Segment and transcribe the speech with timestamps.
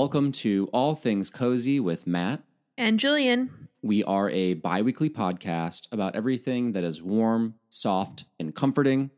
[0.00, 2.44] Welcome to All Things Cozy with Matt.
[2.76, 3.50] And Gillian.
[3.82, 9.10] We are a bi weekly podcast about everything that is warm, soft, and comforting.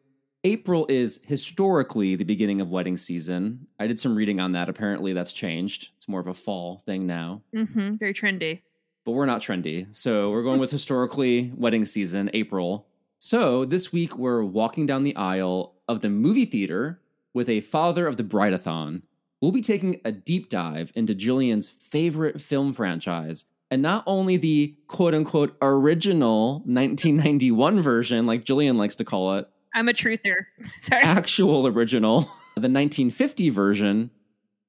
[0.43, 3.66] April is historically the beginning of wedding season.
[3.79, 4.71] I did some reading on that.
[4.71, 5.91] Apparently, that's changed.
[5.98, 7.43] It's more of a fall thing now.
[7.55, 7.97] Mm-hmm.
[7.97, 8.62] Very trendy.
[9.05, 9.95] But we're not trendy.
[9.95, 12.87] So we're going with historically wedding season, April.
[13.19, 17.02] So this week, we're walking down the aisle of the movie theater
[17.35, 19.02] with a father of the Brideathon.
[19.41, 24.77] We'll be taking a deep dive into Gillian's favorite film franchise, and not only the
[24.87, 30.35] quote unquote original 1991 version, like Gillian likes to call it, I'm a truther.
[30.83, 31.03] Sorry.
[31.03, 32.23] actual original,
[32.55, 34.10] the 1950 version,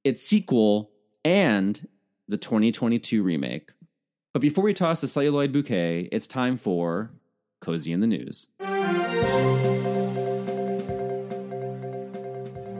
[0.03, 0.91] its sequel,
[1.25, 1.87] and
[2.27, 3.71] the 2022 remake.
[4.33, 7.11] But before we toss the celluloid bouquet, it's time for
[7.59, 8.47] Cozy in the News.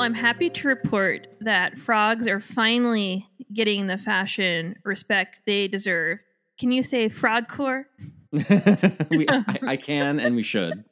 [0.02, 6.20] I'm happy to report that frogs are finally getting the fashion respect they deserve.
[6.60, 7.86] Can you say frogcore?
[8.32, 10.84] we, I, I can and we should.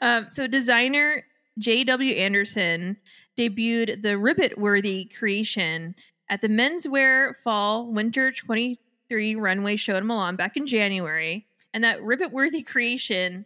[0.00, 1.24] Um, so, designer
[1.58, 2.14] J.W.
[2.14, 2.96] Anderson
[3.36, 5.94] debuted the Ribbit Worthy creation
[6.28, 11.46] at the Menswear Fall Winter 23 runway show in Milan back in January.
[11.72, 13.44] And that Ribbit Worthy creation,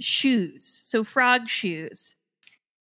[0.00, 0.82] shoes.
[0.84, 2.14] So, frog shoes.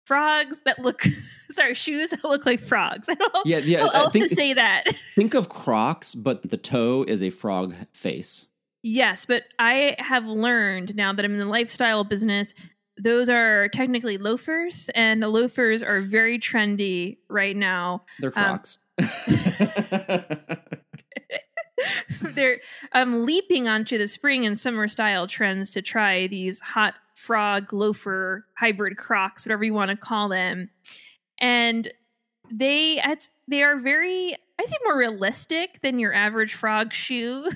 [0.09, 1.03] Frogs that look,
[1.51, 3.09] sorry, shoes that look like frogs.
[3.09, 3.81] I don't know Yeah, yeah.
[3.81, 4.85] how else think- to say that.
[5.15, 8.47] Think of Crocs, but the toe is a frog face.
[8.83, 12.55] Yes, but I have learned now that I'm in the lifestyle business,
[12.97, 18.05] those are technically loafers, and the loafers are very trendy right now.
[18.19, 18.79] They're Um, Crocs.
[22.21, 22.61] They're
[22.93, 28.47] um, leaping onto the spring and summer style trends to try these hot frog loafer
[28.57, 30.71] hybrid crocs, whatever you want to call them.
[31.41, 31.91] And
[32.51, 33.03] they
[33.49, 37.51] they are very I think more realistic than your average frog shoe.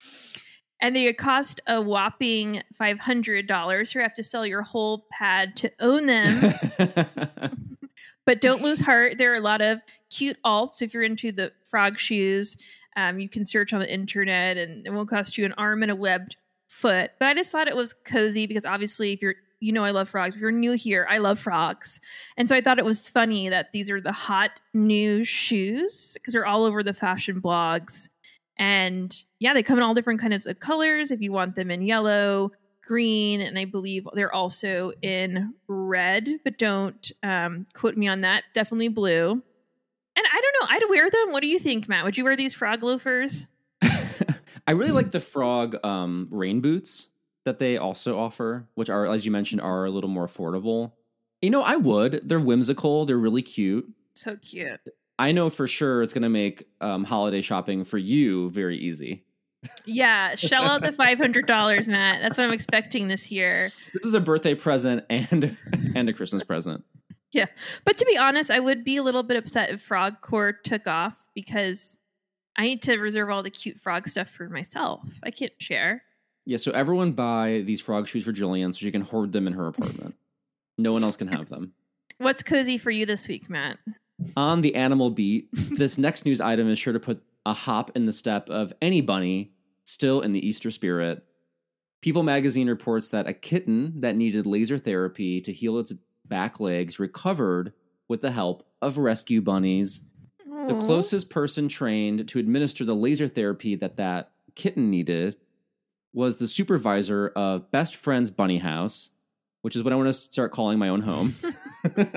[0.80, 3.94] and they cost a whopping five hundred dollars.
[3.94, 6.54] You have to sell your whole pad to own them.
[8.24, 9.18] but don't lose heart.
[9.18, 10.82] There are a lot of cute alts.
[10.82, 12.56] If you're into the frog shoes,
[12.96, 15.92] um, you can search on the internet and it won't cost you an arm and
[15.92, 16.36] a webbed
[16.68, 17.10] foot.
[17.18, 20.08] But I just thought it was cozy because obviously, if you're, you know, I love
[20.08, 20.36] frogs.
[20.36, 22.00] If you're new here, I love frogs.
[22.36, 26.32] And so I thought it was funny that these are the hot new shoes because
[26.32, 28.08] they're all over the fashion blogs.
[28.58, 31.10] And yeah, they come in all different kinds of colors.
[31.10, 32.52] If you want them in yellow,
[32.88, 38.44] green, and I believe they're also in red, but don't um, quote me on that.
[38.54, 39.30] Definitely blue.
[39.30, 40.66] And I don't know.
[40.74, 41.32] I'd wear them.
[41.32, 42.04] What do you think, Matt?
[42.04, 43.46] Would you wear these frog loafers?
[44.68, 47.06] I really like the frog um, rain boots
[47.46, 50.92] that they also offer, which are, as you mentioned, are a little more affordable.
[51.40, 52.20] You know, I would.
[52.28, 53.06] They're whimsical.
[53.06, 53.90] They're really cute.
[54.14, 54.78] So cute.
[55.18, 59.24] I know for sure it's going to make um, holiday shopping for you very easy.
[59.86, 62.20] Yeah, shell out the five hundred dollars, Matt.
[62.20, 63.72] That's what I'm expecting this year.
[63.94, 65.56] This is a birthday present and
[65.96, 66.84] and a Christmas present.
[67.32, 67.46] Yeah,
[67.84, 71.26] but to be honest, I would be a little bit upset if Frogcore took off
[71.34, 71.98] because
[72.58, 75.08] I need to reserve all the cute frog stuff for myself.
[75.22, 76.02] I can't share.
[76.44, 79.52] Yeah, so everyone buy these frog shoes for Gillian so she can hoard them in
[79.52, 80.16] her apartment.
[80.78, 81.72] no one else can have them.
[82.18, 83.78] What's cozy for you this week, Matt?
[84.36, 88.06] On the animal beat, this next news item is sure to put a hop in
[88.06, 89.52] the step of any bunny
[89.84, 91.24] still in the Easter spirit.
[92.00, 95.92] People magazine reports that a kitten that needed laser therapy to heal its
[96.24, 97.72] back legs recovered
[98.08, 100.02] with the help of rescue bunnies.
[100.68, 100.86] The mm-hmm.
[100.86, 105.36] closest person trained to administer the laser therapy that that kitten needed
[106.12, 109.08] was the supervisor of Best Friends Bunny House,
[109.62, 111.34] which is what I want to start calling my own home.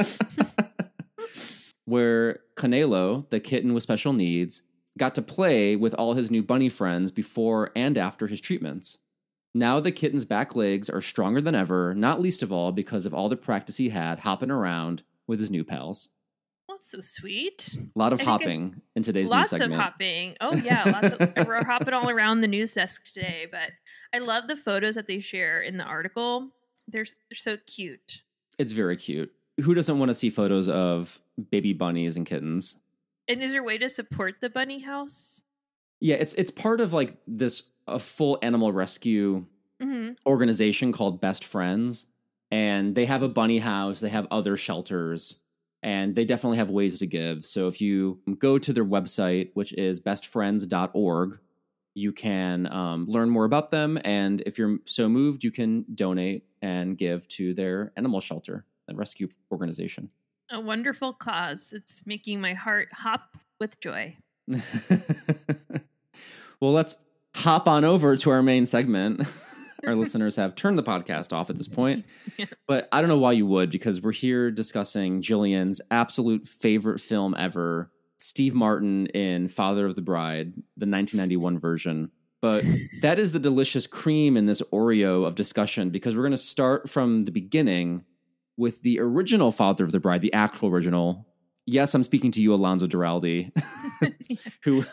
[1.86, 4.64] Where Canelo, the kitten with special needs,
[4.98, 8.98] got to play with all his new bunny friends before and after his treatments.
[9.54, 13.14] Now the kitten's back legs are stronger than ever, not least of all because of
[13.14, 16.10] all the practice he had hopping around with his new pals.
[16.81, 17.78] That's so sweet.
[17.78, 20.36] A lot of I hopping in today's lots of hopping.
[20.42, 23.45] Oh yeah, lots of we're hopping all around the news desk today.
[23.51, 23.69] But
[24.16, 26.50] I love the photos that they share in the article.
[26.88, 28.24] They're they're so cute.
[28.57, 29.31] It's very cute.
[29.60, 31.19] Who doesn't want to see photos of
[31.51, 32.78] baby bunnies and kittens?
[33.27, 35.44] And is there a way to support the bunny house?
[36.00, 39.45] Yeah, it's it's part of like this a full animal rescue
[39.80, 42.07] hmm organization called Best Friends,
[42.50, 44.00] and they have a bunny house.
[44.00, 45.38] They have other shelters,
[45.83, 47.45] and they definitely have ways to give.
[47.45, 51.39] So if you go to their website, which is bestfriends.org,
[51.94, 56.45] you can um, learn more about them, and if you're so moved, you can donate
[56.62, 60.10] and give to their animal shelter and rescue organization.
[60.51, 61.74] A wonderful cause.
[61.74, 64.18] It's making my heart hop with joy.
[64.48, 64.62] well,
[66.74, 66.98] let's
[67.36, 69.22] hop on over to our main segment.
[69.86, 72.06] our listeners have turned the podcast off at this point.
[72.38, 72.45] yeah.
[72.68, 77.36] But I don't know why you would, because we're here discussing Jillian's absolute favorite film
[77.38, 82.12] ever, Steve Martin in Father of the Bride, the 1991 version.
[82.42, 82.63] But
[83.01, 86.89] that is the delicious cream in this Oreo of discussion because we're going to start
[86.89, 88.04] from the beginning
[88.57, 91.27] with the original Father of the Bride, the actual original.
[91.66, 93.51] Yes, I'm speaking to you, Alonso Duralde,
[94.63, 94.84] who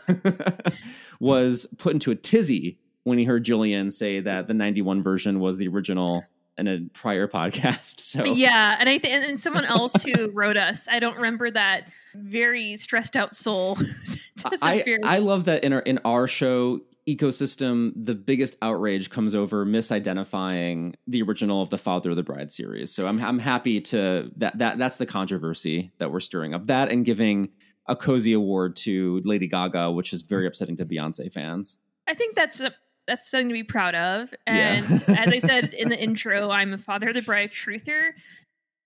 [1.21, 5.57] was put into a tizzy when he heard Gillian say that the 91 version was
[5.57, 6.25] the original
[6.57, 8.01] in a prior podcast.
[8.09, 11.89] So yeah, and I think and someone else who wrote us, I don't remember that
[12.15, 13.79] very stressed out soul.
[14.63, 19.67] I I love that in our in our show ecosystem, the biggest outrage comes over
[19.67, 22.91] misidentifying the original of the Father of the Bride series.
[22.91, 26.67] So I'm I'm happy to that that that's the controversy that we're stirring up.
[26.67, 27.51] That and giving
[27.87, 31.79] a cozy award to Lady Gaga, which is very upsetting to Beyonce fans.
[32.07, 32.73] I think that's a,
[33.09, 34.33] that's something to be proud of.
[34.47, 35.25] And yeah.
[35.25, 38.11] as I said in the intro, I'm a Father of the Bride truther.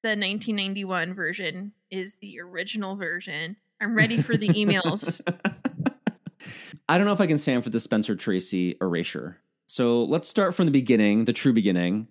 [0.02, 3.56] The 1991 version is the original version.
[3.80, 5.20] I'm ready for the emails.
[6.88, 9.38] I don't know if I can stand for the Spencer Tracy erasure.
[9.66, 12.06] So let's start from the beginning, the true beginning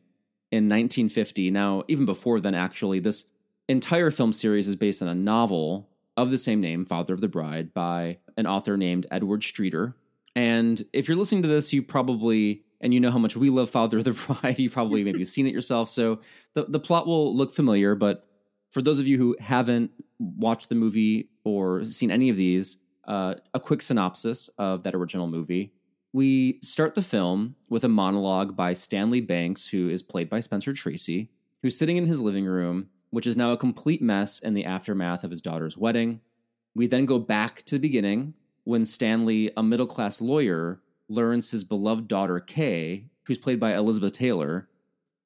[0.51, 1.51] in 1950.
[1.51, 3.25] Now, even before then, actually, this
[3.69, 7.27] entire film series is based on a novel of the same name, Father of the
[7.27, 9.95] Bride, by an author named Edward Streeter.
[10.35, 13.69] And if you're listening to this, you probably and you know how much we love
[13.69, 14.11] Father of the
[14.41, 15.89] Bride, you probably maybe seen it yourself.
[15.89, 16.19] So
[16.53, 18.27] the the plot will look familiar, but
[18.71, 23.35] for those of you who haven't watched the movie or seen any of these, uh,
[23.53, 25.73] a quick synopsis of that original movie.
[26.13, 30.73] We start the film with a monologue by Stanley Banks, who is played by Spencer
[30.73, 31.29] Tracy,
[31.61, 35.23] who's sitting in his living room, which is now a complete mess in the aftermath
[35.23, 36.19] of his daughter's wedding.
[36.75, 41.63] We then go back to the beginning when Stanley, a middle class lawyer, learns his
[41.63, 44.69] beloved daughter Kay, who's played by Elizabeth Taylor,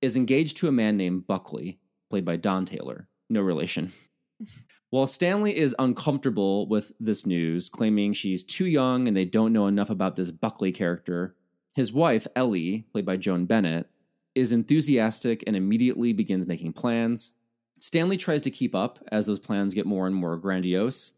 [0.01, 1.79] is engaged to a man named Buckley,
[2.09, 3.07] played by Don Taylor.
[3.29, 3.91] No relation.
[4.89, 9.67] While Stanley is uncomfortable with this news, claiming she's too young and they don't know
[9.67, 11.35] enough about this Buckley character,
[11.73, 13.89] his wife, Ellie, played by Joan Bennett,
[14.35, 17.31] is enthusiastic and immediately begins making plans.
[17.79, 21.11] Stanley tries to keep up as those plans get more and more grandiose.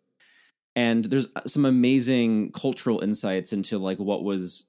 [0.77, 4.65] And there's some amazing cultural insights into like what was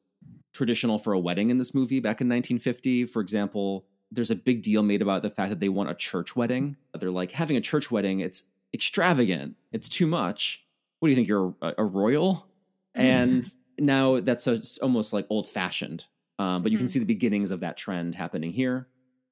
[0.55, 3.05] traditional for a wedding in this movie back in 1950.
[3.05, 6.35] For example, there's a big deal made about the fact that they want a church
[6.35, 6.79] wedding.
[6.99, 9.57] They're like having a church wedding, it's extravagant.
[9.71, 10.65] It's too much.
[10.99, 11.29] What do you think?
[11.29, 12.47] You're a, a royal?
[12.95, 16.05] And now that's a, almost like old fashioned.
[16.41, 16.85] Um, but you mm-hmm.
[16.85, 18.89] can see the beginnings of that trend happening here.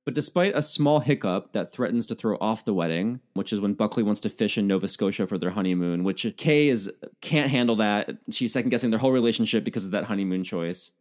[0.06, 3.74] But despite a small hiccup that threatens to throw off the wedding, which is when
[3.74, 6.88] Buckley wants to fish in Nova Scotia for their honeymoon, which Kay is
[7.20, 8.10] can't handle that.
[8.30, 10.92] She's second guessing their whole relationship because of that honeymoon choice.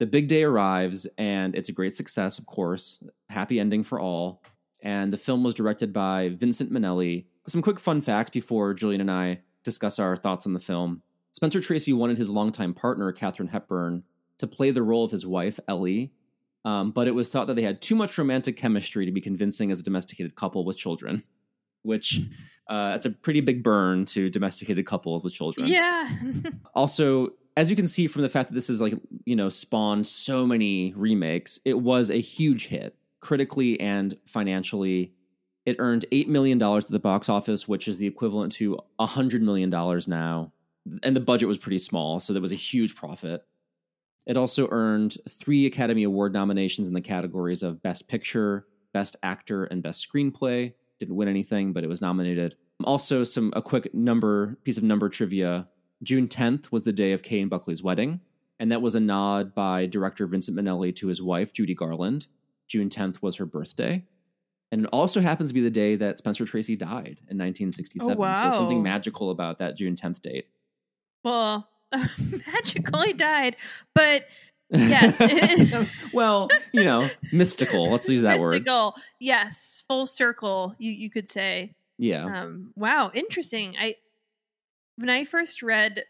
[0.00, 3.04] The big day arrives, and it's a great success, of course.
[3.28, 4.42] Happy ending for all.
[4.82, 9.10] And the film was directed by Vincent Minnelli, some quick fun facts before Gillian and
[9.10, 11.02] I discuss our thoughts on the film.
[11.30, 14.02] Spencer Tracy wanted his longtime partner, Katharine Hepburn,
[14.38, 16.12] to play the role of his wife, Ellie,
[16.64, 19.70] um, but it was thought that they had too much romantic chemistry to be convincing
[19.70, 21.24] as a domesticated couple with children,
[21.82, 22.20] which
[22.68, 25.66] uh, it's a pretty big burn to domesticated couples with children.
[25.66, 26.08] Yeah.
[26.74, 30.06] also, as you can see from the fact that this is like, you know, spawned
[30.06, 35.12] so many remakes, it was a huge hit critically and financially.
[35.66, 39.70] It earned $8 million at the box office, which is the equivalent to $100 million
[40.06, 40.52] now.
[41.02, 43.44] And the budget was pretty small, so there was a huge profit.
[44.26, 49.64] It also earned three Academy Award nominations in the categories of Best Picture, Best Actor,
[49.64, 50.72] and Best Screenplay.
[50.98, 52.54] Didn't win anything, but it was nominated.
[52.84, 55.68] Also, some a quick number piece of number trivia.
[56.02, 58.20] June 10th was the day of Kay and Buckley's wedding,
[58.58, 62.26] and that was a nod by director Vincent Minnelli to his wife Judy Garland.
[62.68, 64.04] June 10th was her birthday.
[64.70, 68.10] And it also happens to be the day that Spencer Tracy died in 1967.
[68.10, 68.50] Oh, wow.
[68.50, 70.46] So something magical about that June 10th date.
[71.22, 71.68] Well,
[72.52, 73.56] magical he died,
[73.94, 74.26] but
[74.70, 75.88] yes.
[76.12, 77.90] well, you know, mystical.
[77.90, 78.44] Let's use that mystical.
[78.44, 78.52] word.
[78.52, 78.94] Mystical.
[79.20, 80.74] Yes, full circle.
[80.78, 81.74] You you could say.
[81.98, 82.24] Yeah.
[82.24, 83.76] Um, wow, interesting.
[83.78, 83.96] I
[84.96, 86.04] when I first read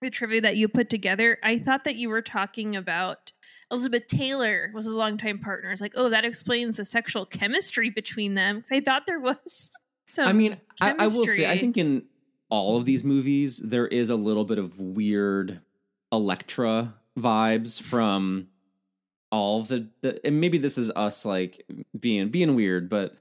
[0.00, 3.32] the trivia that you put together, I thought that you were talking about
[3.70, 5.70] Elizabeth Taylor was his longtime partner.
[5.70, 8.56] It's like, oh, that explains the sexual chemistry between them.
[8.56, 9.70] Because I thought there was
[10.06, 10.28] some.
[10.28, 12.04] I mean, I, I, will say, I think in
[12.50, 15.60] all of these movies, there is a little bit of weird
[16.10, 18.48] Electra vibes from
[19.30, 21.66] all of the, the and maybe this is us like
[21.98, 23.16] being being weird, but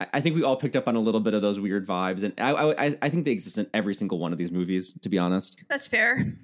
[0.00, 2.22] I, I think we all picked up on a little bit of those weird vibes,
[2.22, 4.92] and I, I I think they exist in every single one of these movies.
[5.00, 6.34] To be honest, That's fair.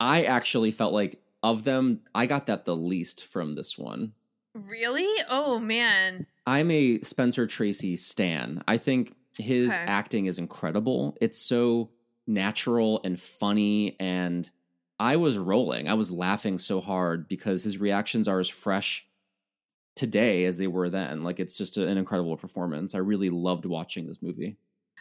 [0.00, 4.12] I actually felt like of them, I got that the least from this one.
[4.54, 5.08] Really?
[5.28, 6.26] Oh man.
[6.46, 8.62] I'm a Spencer Tracy stan.
[8.66, 9.80] I think his Okay.
[9.80, 11.16] acting is incredible.
[11.20, 11.90] It's so
[12.26, 14.48] natural and funny and
[15.00, 15.88] I was rolling.
[15.88, 19.06] I was laughing so hard because his reactions are as fresh
[19.94, 21.22] today as they were then.
[21.24, 22.94] Like it's just a- an incredible performance.
[22.94, 24.56] I really loved watching this movie.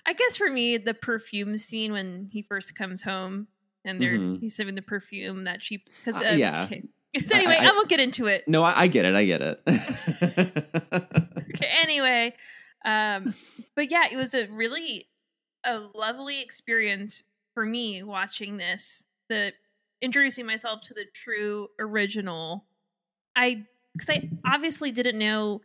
[0.05, 3.47] I guess for me, the perfume scene when he first comes home
[3.83, 4.39] and they're Mhm.
[4.39, 6.67] he's having the perfume that she because Uh, yeah.
[7.25, 8.47] So anyway, I- I, I- won't get into it.
[8.47, 9.15] No, I, I get it.
[9.15, 9.61] I get it.
[11.57, 11.69] Okay.
[11.81, 12.35] Anyway,
[12.87, 13.33] um,
[13.75, 15.07] but yeah, it was a really
[15.63, 17.21] a lovely experience
[17.53, 19.03] for me watching this.
[19.29, 19.51] The
[20.01, 22.65] introducing myself to the true original.
[23.35, 25.61] I because I obviously didn't know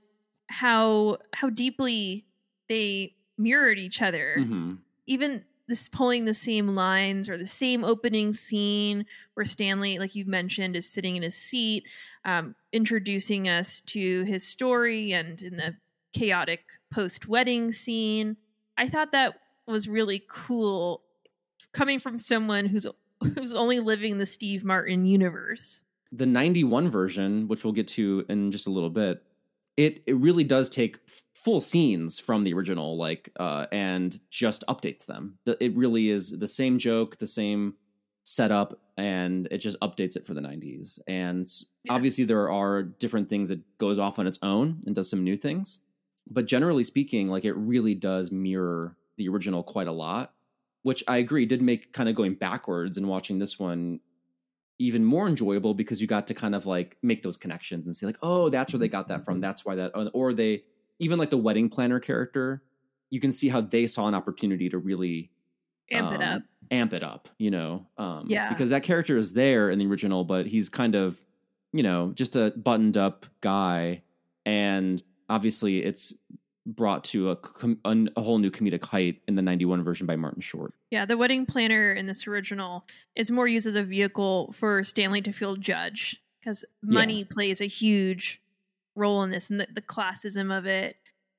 [0.48, 2.26] how how deeply
[2.68, 4.36] they mirrored each other.
[4.38, 4.78] Mhm.
[5.06, 10.24] even this pulling the same lines or the same opening scene where Stanley, like you
[10.26, 11.88] mentioned, is sitting in his seat,
[12.24, 15.74] um, introducing us to his story and in the
[16.12, 18.36] chaotic post wedding scene.
[18.78, 19.34] I thought that
[19.66, 21.02] was really cool
[21.72, 22.86] coming from someone who's
[23.34, 25.82] who's only living the Steve Martin universe.
[26.10, 29.22] the 91 version which we'll get to in just a little bit
[29.78, 30.98] it it really does take
[31.32, 36.48] full scenes from the original like uh and just updates them it really is the
[36.48, 37.74] same joke the same
[38.24, 41.48] setup and it just updates it for the 90s and
[41.84, 41.94] Yeah.
[41.94, 45.36] obviously there are different things that goes off on its own and does some new
[45.36, 45.80] things
[46.30, 50.34] but generally speaking like it really does mirror the original quite a lot
[50.82, 54.00] which i agree did make kind of going backwards and watching this one
[54.78, 58.06] even more enjoyable because you got to kind of like make those connections and see
[58.06, 60.62] like oh that's where they got that from that's why that or they
[60.98, 62.62] even like the wedding planner character
[63.10, 65.30] you can see how they saw an opportunity to really
[65.90, 66.42] Amp it um, up.
[66.70, 68.48] amp it up you know um Yeah.
[68.48, 71.22] because that character is there in the original but he's kind of
[71.72, 74.02] you know just a buttoned up guy
[74.46, 76.12] and obviously it's
[76.64, 80.40] brought to a, com- a, whole new comedic height in the 91 version by martin
[80.40, 82.84] short Yeah, the wedding planner in this original
[83.16, 87.66] is more used as a vehicle for Stanley to feel judged because money plays a
[87.66, 88.40] huge
[88.94, 90.96] role in this and the, the classism of it.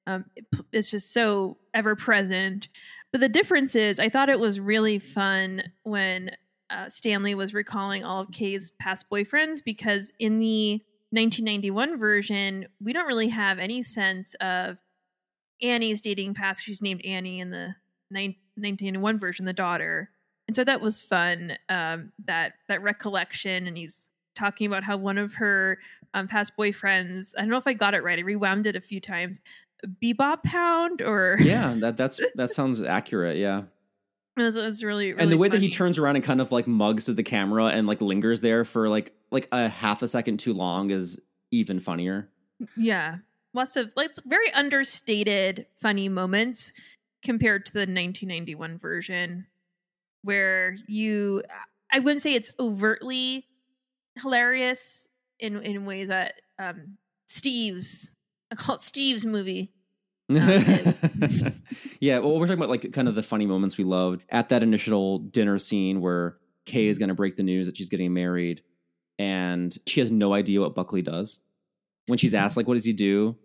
[0.07, 2.67] Um, it it's just so ever present.
[3.11, 6.31] But the difference is, I thought it was really fun when
[6.69, 10.81] uh, Stanley was recalling all of Kay's past boyfriends because in the
[11.13, 14.77] 1991 version, we don't really have any sense of
[15.61, 16.63] Annie's dating past.
[16.63, 17.75] She's named Annie in the
[18.09, 20.09] 1991 version, the daughter.
[20.47, 21.53] And so that was fun.
[21.69, 25.77] Um, that that recollection, and he's talking about how one of her
[26.15, 27.33] um, past boyfriends.
[27.37, 28.17] I don't know if I got it right.
[28.17, 29.39] I rewound it a few times.
[30.03, 33.63] Bebop Pound, or yeah that that's that sounds accurate yeah
[34.35, 36.41] it was, it was really, really and the way that he turns around and kind
[36.41, 40.01] of like mugs to the camera and like lingers there for like like a half
[40.01, 41.19] a second too long is
[41.51, 42.29] even funnier
[42.77, 43.17] Yeah.
[43.53, 46.71] Lots of like very understated funny moments
[47.23, 49.45] compared to the 1991 version
[50.23, 51.43] where you
[51.91, 53.45] I wouldn't say it's overtly
[54.21, 55.07] hilarious
[55.39, 56.97] in in ways that um
[57.27, 58.13] Steve's
[58.51, 59.71] I call it Steve's movie.
[60.29, 64.63] yeah well we're talking about like kind of the funny moments we loved at that
[64.63, 68.61] initial dinner scene where kay is going to break the news that she's getting married
[69.19, 71.39] and she has no idea what buckley does
[72.07, 73.35] when she's asked like what does he do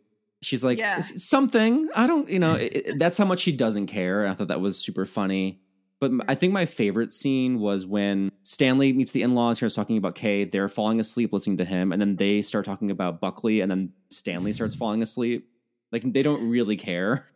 [0.43, 0.99] she's like Yeah.
[1.01, 4.49] Something i don't you know it, it- that's how much she doesn't care i thought
[4.49, 5.61] that was super funny
[6.01, 9.59] but I think my favorite scene was when Stanley meets the in-laws.
[9.59, 10.45] Here, talking about Kay.
[10.45, 13.93] They're falling asleep listening to him, and then they start talking about Buckley, and then
[14.09, 15.49] Stanley starts falling asleep.
[15.91, 17.27] Like they don't really care.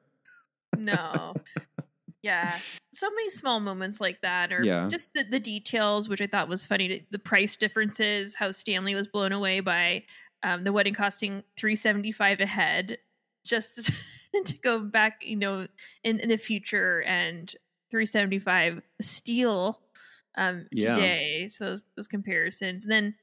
[0.79, 1.35] No.
[2.23, 2.61] yeah.
[2.95, 4.89] So many small moments like that, or Yeah.
[4.91, 7.07] just the, the details, which I thought was funny.
[7.11, 10.05] The price differences, how Stanley was blown away by
[10.43, 12.99] um, the wedding costing three seventy five a head,
[13.47, 13.91] just
[14.45, 15.67] to go back, you know,
[16.05, 17.55] in, in the future and
[17.91, 19.81] three seventy five steel
[20.37, 20.95] um, Yeah.
[20.95, 21.49] today.
[21.49, 23.15] So those, those comparisons, and then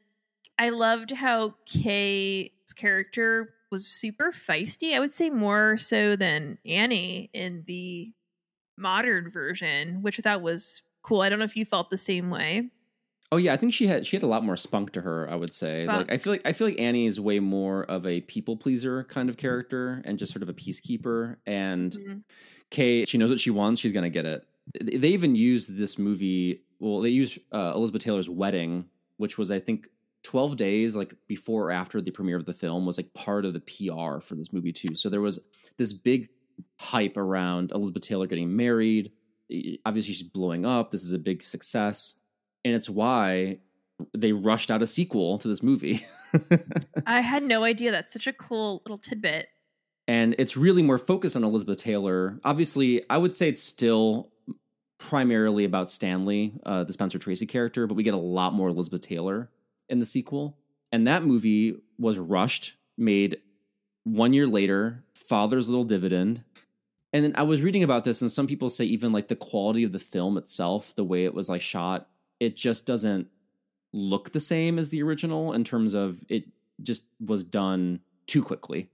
[0.58, 4.96] I loved how Kay's character was super feisty.
[4.96, 8.14] I would say more so than Annie in the
[8.80, 11.22] modern version, which I thought was cool.
[11.22, 12.70] I don't know if you felt the same way.
[13.32, 15.30] Oh yeah, I think she had she had a lot more spunk to her.
[15.30, 15.86] I would say.
[15.86, 16.08] Spunk.
[16.08, 19.04] Like I feel like I feel like Annie is way more of a people pleaser
[19.04, 21.36] kind of character and just sort of a peacekeeper.
[21.46, 22.24] And Mhm.
[22.72, 23.82] Kay, she knows what she wants.
[23.82, 24.46] She's gonna get it.
[24.82, 26.64] They even used this movie.
[26.80, 28.86] Well, they used uh, Elizabeth Taylor's wedding,
[29.18, 29.88] which was I think
[30.24, 33.54] twelve days like before or after the premiere of the film was like part of
[33.54, 34.96] the PR for this movie too.
[34.96, 35.40] So there was
[35.78, 36.30] this big
[36.78, 39.12] hype around Elizabeth Taylor getting married.
[39.86, 40.92] Obviously, she's blowing up.
[40.92, 42.20] This is a big success.
[42.66, 43.60] And it's why
[44.16, 46.06] they rushed out a sequel to this movie.
[47.06, 47.92] I had no idea.
[47.92, 49.48] That's such a cool little tidbit.
[50.08, 52.40] And it's really more focused on Elizabeth Taylor.
[52.44, 54.32] Obviously, I would say it's still
[54.98, 59.02] primarily about Stanley, uh, the Spencer Tracy character, but we get a lot more Elizabeth
[59.02, 59.50] Taylor
[59.88, 60.58] in the sequel.
[60.92, 63.38] And that movie was rushed, made
[64.04, 66.44] one year later, Father's Little Dividend.
[67.12, 69.84] And then I was reading about this, and some people say even like the quality
[69.84, 72.08] of the film itself, the way it was like shot,
[72.40, 73.28] it just doesn't
[73.94, 76.46] look the same as the original in terms of it
[76.84, 78.90] just was done too quickly.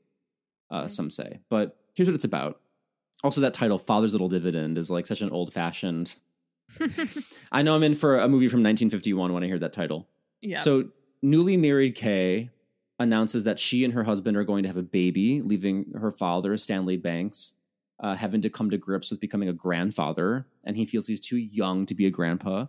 [0.72, 0.88] Uh, mm-hmm.
[0.88, 2.62] Some say, but here's what it's about.
[3.24, 6.16] Also, that title, Father's Little Dividend, is like such an old fashioned.
[7.52, 10.08] I know I'm in for a movie from 1951 when I hear that title.
[10.42, 10.60] Yeah.
[10.60, 10.86] So,
[11.22, 12.50] newly married Kay
[13.00, 16.56] announces that she and her husband are going to have a baby, leaving her father,
[16.58, 17.54] Stanley Banks,
[18.00, 20.48] uh, having to come to grips with becoming a grandfather.
[20.64, 22.68] And he feels he's too young to be a grandpa.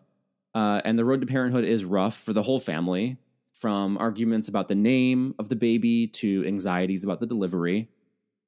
[0.54, 3.18] Uh, and the road to parenthood is rough for the whole family,
[3.52, 7.88] from arguments about the name of the baby to anxieties about the delivery,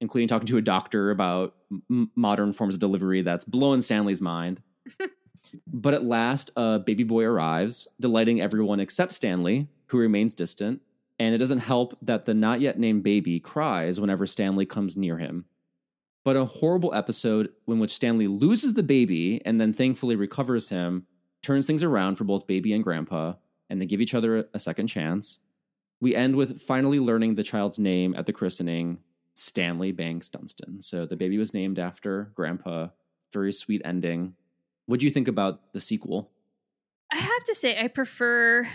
[0.00, 1.54] including talking to a doctor about
[1.90, 4.62] m- modern forms of delivery that's blowing Stanley's mind.
[5.66, 10.80] but at last, a baby boy arrives, delighting everyone except Stanley, who remains distant.
[11.18, 15.18] And it doesn't help that the not yet named baby cries whenever Stanley comes near
[15.18, 15.47] him.
[16.28, 21.06] But a horrible episode in which Stanley loses the baby and then thankfully recovers him
[21.40, 23.32] turns things around for both baby and grandpa,
[23.70, 25.38] and they give each other a second chance.
[26.02, 28.99] We end with finally learning the child's name at the christening
[29.32, 30.82] Stanley Banks Dunstan.
[30.82, 32.88] So the baby was named after grandpa.
[33.32, 34.35] Very sweet ending.
[34.84, 36.30] What do you think about the sequel?
[37.10, 38.69] I have to say, I prefer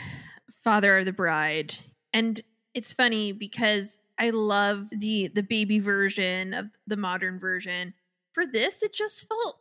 [0.63, 1.75] Father of the Bride.
[2.13, 2.41] And
[2.73, 7.93] it's funny because I love the the baby version of the modern version.
[8.31, 9.57] For this, it just felt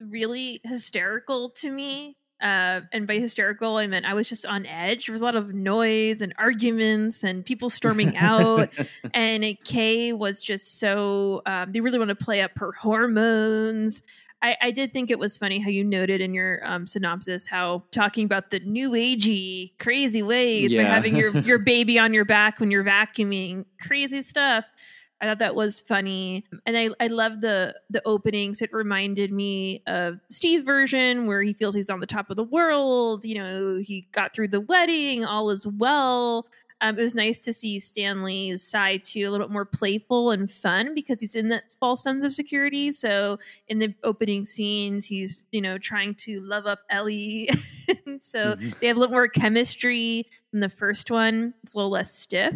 [0.00, 5.06] really hysterical to me uh, and by hysterical, I meant I was just on edge.
[5.06, 8.68] There was a lot of noise and arguments and people storming out.
[9.14, 14.02] and Kay was just so, um, they really want to play up her hormones.
[14.42, 17.84] I, I, did think it was funny how you noted in your um, synopsis how
[17.90, 20.82] talking about the new agey crazy ways yeah.
[20.82, 24.70] by having your, your baby on your back when you're vacuuming, crazy stuff.
[25.20, 28.60] I thought that was funny, and I I love the the openings.
[28.60, 32.44] It reminded me of Steve version where he feels he's on the top of the
[32.44, 33.24] world.
[33.24, 36.46] You know, he got through the wedding, all is well.
[36.82, 40.50] Um, it was nice to see Stanley's side too, a little bit more playful and
[40.50, 42.92] fun because he's in that false sense of security.
[42.92, 47.48] So in the opening scenes, he's you know trying to love up Ellie,
[48.20, 48.70] so mm-hmm.
[48.80, 51.54] they have a little more chemistry than the first one.
[51.62, 52.54] It's a little less stiff,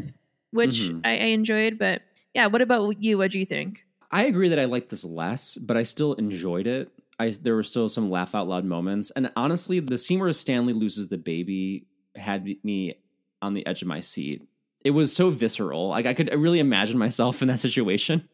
[0.50, 1.00] which mm-hmm.
[1.04, 2.02] I, I enjoyed, but
[2.35, 3.18] yeah, what about you?
[3.18, 3.85] What do you think?
[4.11, 6.90] I agree that I liked this less, but I still enjoyed it.
[7.18, 10.74] I there were still some laugh out loud moments, and honestly, the scene where Stanley
[10.74, 12.96] loses the baby had me
[13.42, 14.42] on the edge of my seat.
[14.85, 15.88] It was so visceral.
[15.88, 18.29] Like I could really imagine myself in that situation.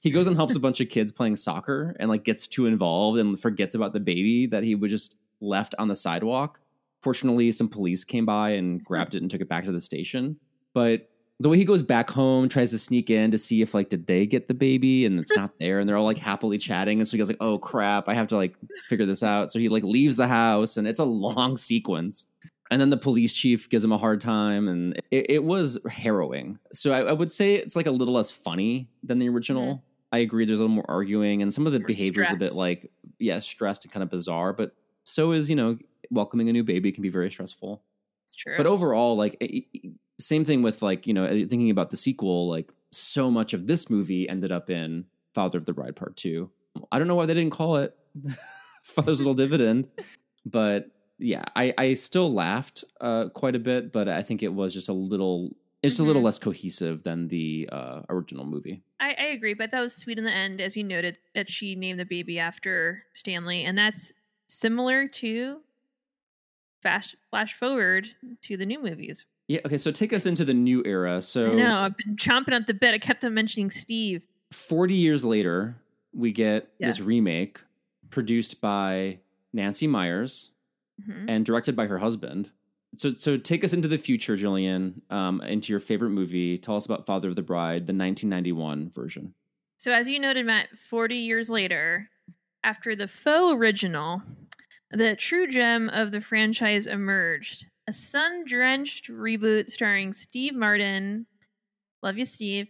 [0.00, 3.18] He goes and helps a bunch of kids playing soccer and like gets too involved
[3.18, 6.60] and forgets about the baby that he was just left on the sidewalk.
[7.00, 10.36] Fortunately, some police came by and grabbed it and took it back to the station.
[10.74, 11.08] But
[11.42, 14.06] the way he goes back home, tries to sneak in to see if like did
[14.06, 17.08] they get the baby, and it's not there, and they're all like happily chatting, and
[17.08, 18.54] so he goes like, "Oh crap, I have to like
[18.88, 22.26] figure this out." So he like leaves the house, and it's a long sequence.
[22.72, 26.58] And then the police chief gives him a hard time, and it, it was harrowing.
[26.72, 29.74] So I, I, would say it's like a little less funny than the original.
[29.74, 30.14] Mm-hmm.
[30.14, 30.44] I agree.
[30.44, 33.38] There's a little more arguing, and some of the behaviors is a bit like yeah,
[33.40, 34.52] stressed and kind of bizarre.
[34.52, 35.78] But so is you know
[36.10, 37.82] welcoming a new baby can be very stressful.
[38.24, 38.56] It's true.
[38.56, 42.48] But overall, like it, same thing with like you know uh, thinking about the sequel
[42.48, 45.04] like so much of this movie ended up in
[45.34, 46.50] father of the bride part two
[46.90, 47.96] i don't know why they didn't call it
[48.82, 49.88] father's little dividend
[50.46, 50.90] but
[51.22, 54.88] yeah i i still laughed uh quite a bit but i think it was just
[54.88, 56.04] a little it's mm-hmm.
[56.04, 56.26] a little mm-hmm.
[56.26, 58.84] less cohesive than the uh, original movie.
[59.00, 61.74] I, I, agree, but that was sweet in the end, as you noted that she
[61.74, 64.12] named the baby after Stanley, and that's
[64.46, 65.58] similar to
[66.82, 68.06] flash flash forward
[68.42, 69.60] to the new movies yeah.
[69.66, 69.78] Okay.
[69.78, 71.20] So take us into the new era.
[71.20, 72.94] So I know I've been chomping at the bit.
[72.94, 74.22] I kept on mentioning Steve.
[74.50, 75.76] Forty years later,
[76.14, 76.96] we get yes.
[76.96, 77.60] this remake
[78.08, 79.18] produced by
[79.52, 80.51] Nancy Meyers
[81.00, 81.28] mm-hmm.
[81.28, 82.50] and directed by her husband.
[82.98, 86.58] So, so take us into the future, Gillian, um, into your favorite movie.
[86.58, 89.34] Tell us about Father of the Bride, the 1991 version.
[89.78, 92.10] So, as you noted, Matt, 40 years later,
[92.62, 94.22] after the faux original,
[94.90, 101.26] the true gem of the franchise emerged a sun drenched reboot starring Steve Martin.
[102.02, 102.68] Love you, Steve.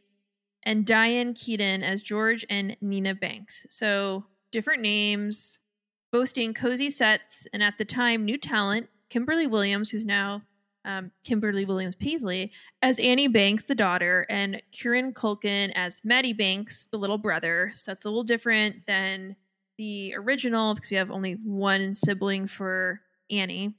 [0.65, 3.67] and Diane Keaton as George and Nina Banks.
[3.69, 5.59] So different names,
[6.13, 10.43] boasting cozy sets, and at the time, new talent, Kimberly Williams, who's now
[10.85, 16.87] um, Kimberly Williams Paisley, as Annie Banks, the daughter, and Kieran Culkin as Matty Banks,
[16.91, 17.73] the little brother.
[17.75, 19.37] So that's a little different than
[19.79, 23.75] the original because we have only one sibling for Annie.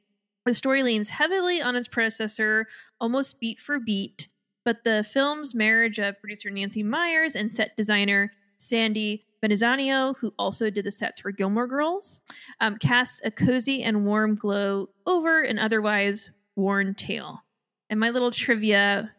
[0.46, 2.68] The story leans heavily on its predecessor,
[3.00, 4.28] almost beat for beat,
[4.66, 8.32] but the film's marriage of producer Nancy Meyers and set designer
[8.64, 12.22] Sandy Veneziano, who also did the sets for Gilmore Girls,
[12.62, 17.44] um, casts a cozy and warm glow over an otherwise worn tale.
[17.90, 19.12] And my little trivia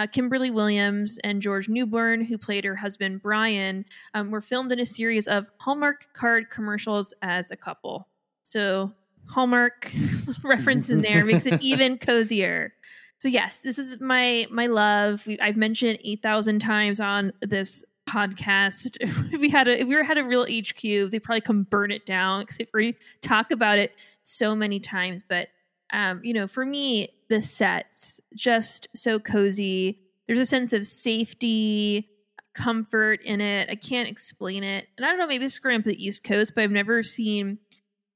[0.00, 3.84] uh, Kimberly Williams and George Newbern, who played her husband Brian,
[4.14, 8.08] um, were filmed in a series of Hallmark card commercials as a couple.
[8.42, 8.92] So,
[9.28, 9.92] Hallmark
[10.42, 12.72] reference in there makes it even cozier.
[13.18, 15.26] So, yes, this is my my love.
[15.26, 18.96] We, I've mentioned eight thousand times on this podcast.
[19.00, 21.90] if we had a if we were had a real HQ, they probably come burn
[21.90, 25.22] it down because we talk about it so many times.
[25.22, 25.48] But
[25.92, 30.00] um, you know, for me, the sets just so cozy.
[30.26, 32.08] There's a sense of safety,
[32.54, 33.68] comfort in it.
[33.70, 34.86] I can't explain it.
[34.96, 37.58] And I don't know, maybe it's growing up the East Coast, but I've never seen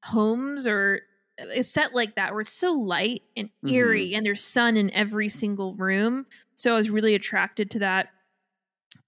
[0.04, 1.00] homes or
[1.38, 4.16] a set like that where it's so light and eerie mm-hmm.
[4.18, 6.26] and there's sun in every single room.
[6.54, 8.08] So I was really attracted to that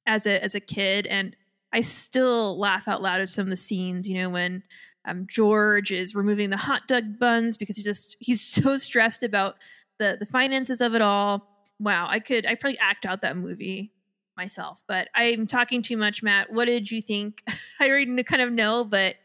[0.06, 1.36] as a as a kid and
[1.72, 4.62] I still laugh out loud at some of the scenes, you know, when
[5.04, 9.56] um, George is removing the hot dog buns because he's just he's so stressed about
[9.98, 11.46] the the finances of it all.
[11.78, 13.92] Wow, I could I probably act out that movie
[14.36, 16.52] myself, but I'm talking too much, Matt.
[16.52, 17.42] What did you think?
[17.80, 19.16] I already kind of know, but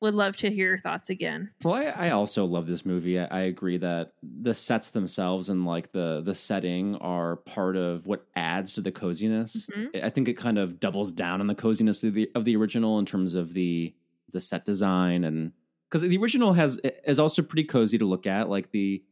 [0.00, 1.50] would love to hear your thoughts again.
[1.64, 3.18] Well, I, I also love this movie.
[3.18, 8.06] I, I, agree that the sets themselves and like the the setting are part of
[8.06, 9.68] what adds to the coziness.
[9.74, 10.04] Mm-hmm.
[10.04, 12.98] I think it kind of doubles down on the coziness of the of the original
[12.98, 13.94] in terms of the
[14.30, 15.52] the set design and
[15.88, 18.48] because the original has is also pretty cozy to look at.
[18.48, 19.02] Like the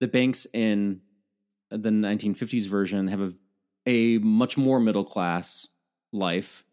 [0.00, 1.00] the banks in
[1.70, 3.32] the 1950s version have a
[3.86, 5.66] a much more middle class
[6.12, 6.64] life.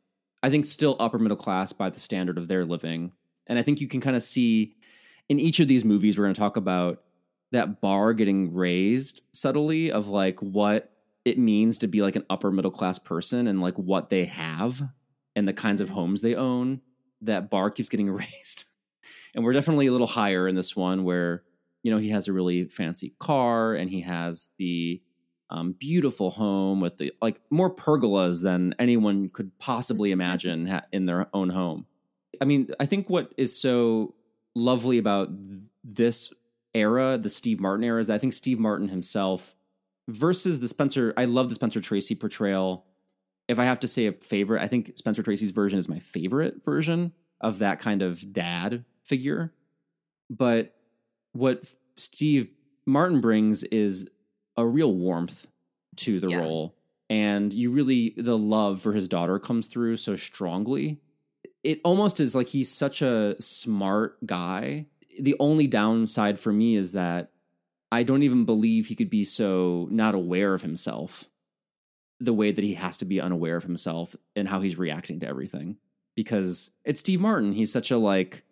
[0.43, 3.11] I think still upper middle class by the standard of their living.
[3.47, 4.73] And I think you can kind of see
[5.29, 7.03] in each of these movies we're going to talk about
[7.51, 10.91] that bar getting raised subtly of like what
[11.25, 14.81] it means to be like an upper middle class person and like what they have
[15.35, 16.81] and the kinds of homes they own
[17.21, 18.65] that bar keeps getting raised.
[19.33, 21.43] and we're definitely a little higher in this one where,
[21.83, 25.01] you know, he has a really fancy car and he has the
[25.49, 31.05] um, beautiful home with the like more pergolas than anyone could possibly imagine ha- in
[31.05, 31.85] their own home.
[32.41, 34.15] I mean, I think what is so
[34.55, 35.29] lovely about
[35.83, 36.33] this
[36.73, 39.55] era, the Steve Martin era, is that I think Steve Martin himself
[40.07, 42.85] versus the Spencer, I love the Spencer Tracy portrayal
[43.47, 46.63] if I have to say a favorite, I think Spencer Tracy's version is my favorite
[46.65, 49.53] version of that kind of dad figure.
[50.29, 50.75] But
[51.31, 51.63] what
[51.95, 52.49] Steve
[52.85, 54.09] Martin brings is
[54.57, 55.47] a real warmth
[55.97, 56.37] to the yeah.
[56.37, 56.75] role.
[57.09, 60.99] And you really, the love for his daughter comes through so strongly.
[61.63, 64.85] It almost is like he's such a smart guy.
[65.19, 67.31] The only downside for me is that
[67.91, 71.25] I don't even believe he could be so not aware of himself
[72.19, 75.27] the way that he has to be unaware of himself and how he's reacting to
[75.27, 75.77] everything
[76.15, 77.53] because it's Steve Martin.
[77.53, 78.43] He's such a like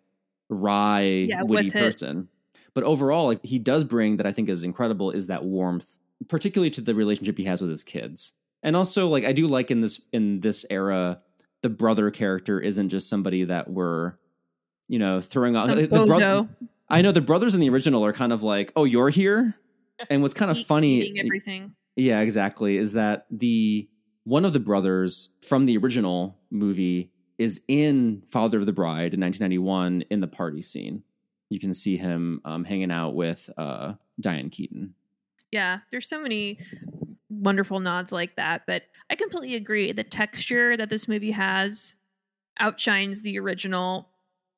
[0.48, 2.28] wry, yeah, witty person.
[2.72, 6.70] But overall, like he does bring that I think is incredible is that warmth, particularly
[6.70, 8.32] to the relationship he has with his kids.
[8.62, 11.20] And also, like I do like in this in this era,
[11.66, 14.14] the brother character isn't just somebody that we're,
[14.86, 16.48] you know, throwing on the bro-
[16.88, 19.54] I know the brothers in the original are kind of like, oh, you're here.
[20.10, 22.76] And what's kind of funny, everything yeah, exactly.
[22.76, 23.88] Is that the
[24.24, 29.20] one of the brothers from the original movie is in Father of the Bride in
[29.20, 31.02] 1991 in the party scene.
[31.48, 34.94] You can see him um, hanging out with uh, Diane Keaton.
[35.50, 36.58] Yeah, there's so many
[37.28, 38.62] wonderful nods like that.
[38.66, 39.92] But I completely agree.
[39.92, 41.96] The texture that this movie has
[42.58, 44.08] outshines the original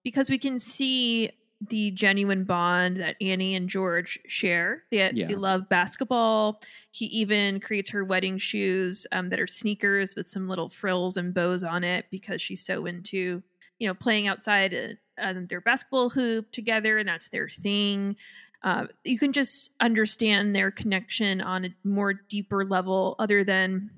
[0.05, 1.31] because we can see
[1.69, 4.85] the genuine bond that Annie and George share.
[4.91, 5.27] They, yeah.
[5.27, 6.61] they love basketball.
[6.93, 11.35] He even creates her wedding shoes um, that are sneakers with some little frills and
[11.35, 13.43] bows on it because she's so into,
[13.81, 18.15] you know, playing outside uh, their basketball hoop together, and that's their thing.
[18.63, 23.91] Uh, you can just understand their connection on a more deeper level, other than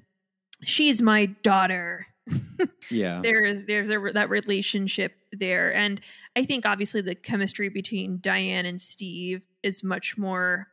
[0.64, 2.06] she's my daughter
[2.90, 6.00] yeah there's there's a that relationship there and
[6.36, 10.68] i think obviously the chemistry between diane and steve is much more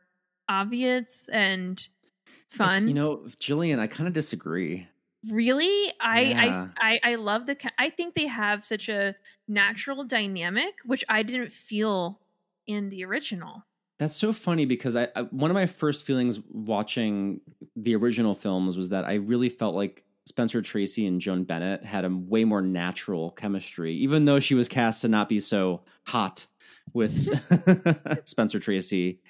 [0.48, 1.88] obvious and
[2.48, 4.86] fun it's, you know gillian i kind of disagree
[5.28, 6.68] Really, I, Yeah.
[6.78, 7.56] I I I love the.
[7.76, 9.16] I think they have such a
[9.48, 12.20] natural dynamic, which I didn't feel
[12.68, 13.64] in the original.
[13.98, 17.40] That's so funny because I, I one of my first feelings watching
[17.74, 22.04] the original films was that I really felt like Spencer Tracy and Joan Bennett had
[22.04, 26.46] a way more natural chemistry, even though she was cast to not be so hot
[26.92, 27.28] with
[28.24, 29.20] Spencer Tracy.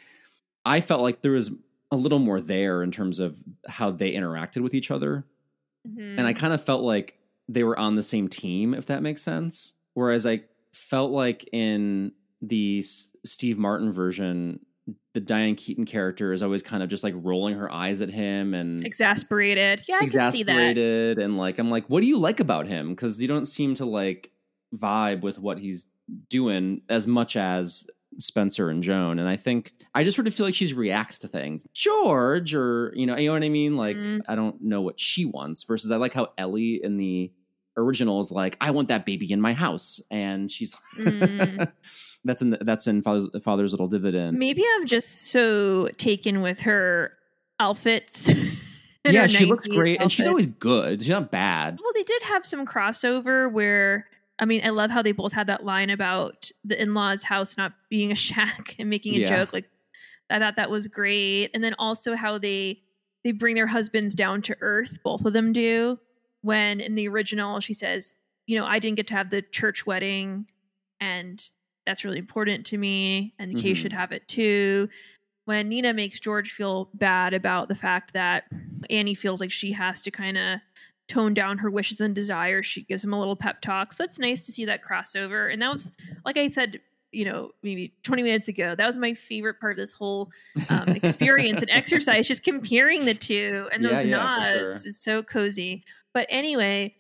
[0.65, 1.51] I felt like there was
[1.91, 5.25] a little more there in terms of how they interacted with each other.
[5.87, 6.37] And I Mhm.
[6.37, 9.73] kind of felt like they were on the same team, if that makes sense.
[9.95, 10.43] Whereas I
[10.75, 12.85] felt like in the
[13.29, 14.61] Steve Martin version,
[15.15, 18.55] the Diane Keaton character is always kind of just like rolling her eyes at him
[18.55, 19.83] and exasperated.
[19.87, 20.53] Yeah, I can see that.
[20.53, 21.19] exasperated.
[21.19, 22.91] And like, I'm like, what do you like about him?
[22.91, 24.31] Because you don't seem to like
[24.75, 25.87] vibe with what he's
[26.31, 27.87] doing as much as
[28.19, 29.19] Spencer and Joan.
[29.19, 31.67] And I think I just sort of feel like she reacts to things.
[31.75, 33.77] George, or you know, you know what I mean?
[33.77, 34.21] Like, Mm.
[34.27, 35.65] I don't know what she wants.
[35.65, 37.31] Versus, I like how Ellie in the
[37.77, 41.71] original is like, I want that baby in my house, and she's Mm.
[42.29, 44.39] that's in that's in Father's Father's Little Dividend.
[44.39, 47.13] Maybe I'm just so taken with her
[47.61, 48.29] outfits.
[49.05, 51.03] yeah, her she looks 90s great, and she's always good.
[51.03, 51.79] She's not bad.
[51.83, 54.07] Well, they did have some crossover where
[54.39, 57.73] I mean, I love how they both had that line about the in-laws' house not
[57.91, 59.29] being a shack and making a Yeah.
[59.39, 59.53] joke.
[59.53, 59.69] Like
[60.31, 61.51] I thought that was great.
[61.55, 62.81] And then also how they
[63.25, 65.99] they bring their husbands down to earth, both of them do.
[66.43, 68.15] When in the original she says,
[68.47, 70.49] you know, I didn't get to have the church wedding
[71.01, 71.43] and
[71.89, 73.77] that's really important to me and Kay Mhm.
[73.77, 74.91] should have it too.
[75.47, 78.45] When Nina makes George feel bad about the fact that
[78.91, 80.61] Annie feels like she has to kind of
[81.09, 82.67] tone down her wishes and desires.
[82.67, 83.95] She gives him a little pep talk.
[83.95, 85.51] So it's nice to see that crossover.
[85.51, 85.91] And that was,
[86.27, 86.79] like I said,
[87.11, 90.31] you know, maybe 20 minutes ago, that was my favorite part of this whole
[90.69, 94.69] um, experience and exercise, just comparing the two and Yeah, those yeah, for sure.
[94.73, 94.85] nods.
[94.85, 95.83] It's so cozy.
[96.13, 96.95] But anyway,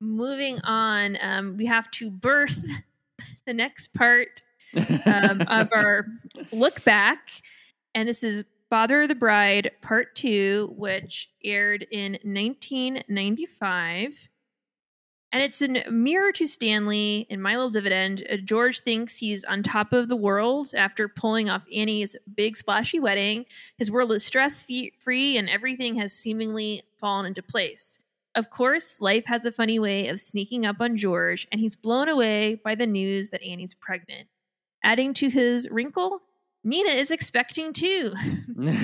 [0.00, 2.58] moving on, um, we have to birth
[3.46, 4.42] the next part
[5.06, 6.06] um, of our
[6.52, 7.30] look back.
[7.94, 14.10] And this is Father of the Bride Part 2, which aired in 1995.
[15.32, 18.24] And it's a mirror to Stanley in My Little Dividend.
[18.30, 23.00] Uh, George thinks he's on top of the world after pulling off Annie's big splashy
[23.00, 23.44] wedding.
[23.76, 24.64] His world is stress
[25.00, 27.98] free and everything has seemingly fallen into place.
[28.34, 32.08] Of course, life has a funny way of sneaking up on George, and he's blown
[32.08, 34.28] away by the news that Annie's pregnant.
[34.82, 36.20] Adding to his wrinkle,
[36.64, 38.12] Nina is expecting too.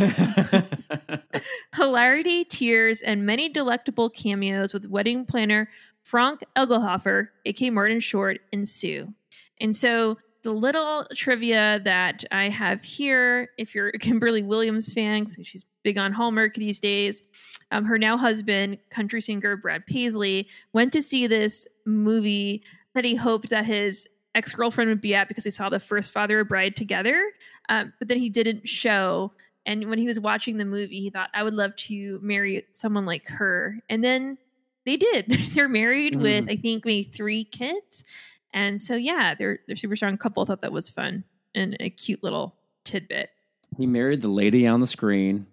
[1.75, 5.69] Hilarity, tears, and many delectable cameos with wedding planner
[6.03, 9.13] Franck Eggelhoffer, aka Martin Short, ensue.
[9.61, 15.27] And so the little trivia that I have here, if you're a Kimberly Williams fan,
[15.27, 17.23] she's big on Hallmark these days,
[17.71, 22.63] um, her now husband, country singer Brad Paisley, went to see this movie
[22.95, 26.13] that he hoped that his ex girlfriend would be at because they saw the first
[26.13, 27.31] Father of Bride together.
[27.69, 29.33] Um, but then he didn't show.
[29.67, 33.07] And when he was watching the movie, he thought, I would love to marry someone
[33.07, 33.79] like her.
[33.89, 34.39] And then
[34.87, 35.27] they did.
[35.55, 38.05] they're married with, I think, maybe three kids.
[38.53, 40.43] And so, yeah, they're they're super strong couple.
[40.43, 43.31] I thought that was fun and a cute little tidbit.
[43.77, 45.47] he married the lady on the screen.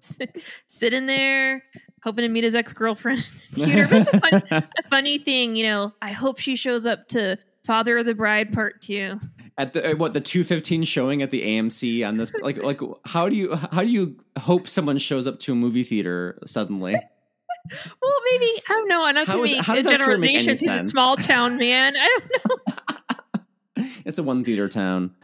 [0.00, 1.62] Sit- Sitting there,
[2.02, 3.24] hoping to meet his ex girlfriend.
[3.24, 3.86] Theater.
[3.88, 4.42] But it's a, fun,
[4.78, 5.92] a funny thing, you know.
[6.02, 9.20] I hope she shows up to Father of the Bride Part Two.
[9.58, 13.36] at the what the 215 showing at the AMC on this like like how do
[13.36, 16.96] you how do you hope someone shows up to a movie theater suddenly?
[18.02, 19.08] Well, maybe I don't know.
[19.12, 20.60] Not How to is- make how does that story make any generalizations.
[20.60, 21.94] He's a small town man.
[21.96, 22.66] I don't
[23.78, 23.86] know.
[24.04, 25.14] it's a one theater town.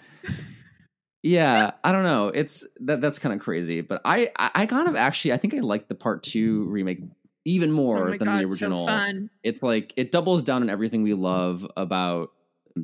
[1.28, 2.28] Yeah, I don't know.
[2.28, 5.52] It's that that's kind of crazy, but I, I I kind of actually I think
[5.52, 7.00] I like the part 2 remake
[7.44, 8.86] even oh more oh than god, the original.
[8.86, 9.30] so fun.
[9.42, 12.30] it's like it doubles down on everything we love about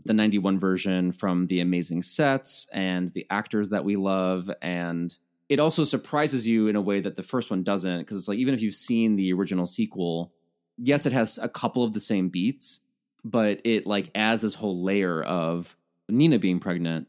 [0.04, 5.16] the 91 version from the amazing sets and the actors that we love and
[5.48, 8.38] it also surprises you in a way that the first one doesn't because it's like
[8.38, 10.32] even if you've seen the original sequel
[10.76, 12.80] yes it has a couple of the same beats
[13.24, 15.76] but it like adds this whole layer of
[16.08, 17.06] nina being pregnant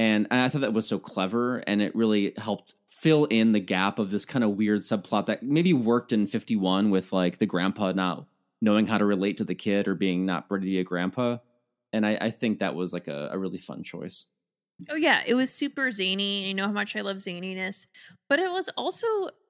[0.00, 3.98] and i thought that was so clever and it really helped fill in the gap
[3.98, 7.92] of this kind of weird subplot that maybe worked in 51 with like the grandpa
[7.92, 8.26] not
[8.60, 11.38] knowing how to relate to the kid or being not ready to be a grandpa.
[11.92, 14.26] And i, I think that was like a, a really fun choice.
[14.88, 16.46] Oh yeah, it was super zany.
[16.46, 17.86] You know how much I love zaniness,
[18.28, 19.06] but it was also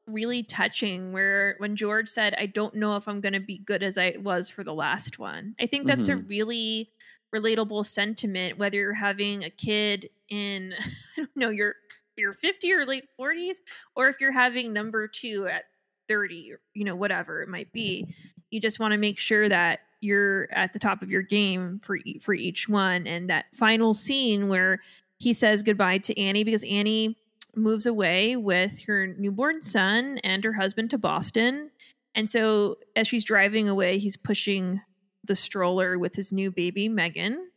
[0.07, 1.13] really touching.
[1.13, 4.17] Where when George said, "I don't know if I'm going to be good as I
[4.19, 6.27] was for the last one," I think that's a mm-hmm.
[6.27, 6.91] really
[7.35, 8.59] relatable sentiment.
[8.59, 10.75] Whether you're having a kid in,
[11.17, 11.75] I don't know, your
[12.17, 13.57] your 50 or late 40s,
[13.97, 15.65] or if you're having number two at
[16.11, 18.13] 30 or you know whatever it might be
[18.51, 21.99] you just want to make sure that you're at the top of your game for
[22.21, 24.81] for each one and that final scene where
[25.19, 27.17] he says goodbye to Annie because Annie
[27.55, 31.71] moves away with her newborn son and her husband to Boston
[32.17, 34.81] and so as she's driving away he's pushing
[35.25, 37.51] the stroller with his new baby Megan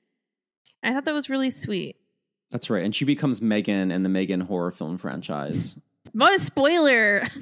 [0.84, 1.96] I thought that was really sweet
[2.52, 2.84] That's right.
[2.84, 5.80] And she becomes Megan in the Megan horror film franchise.
[6.14, 7.28] what a spoiler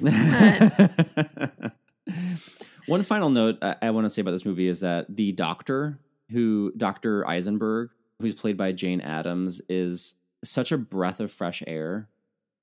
[2.86, 5.98] One final note I, I want to say about this movie is that the doctor,
[6.30, 7.26] who Dr.
[7.28, 12.08] Eisenberg, who's played by Jane Adams, is such a breath of fresh air.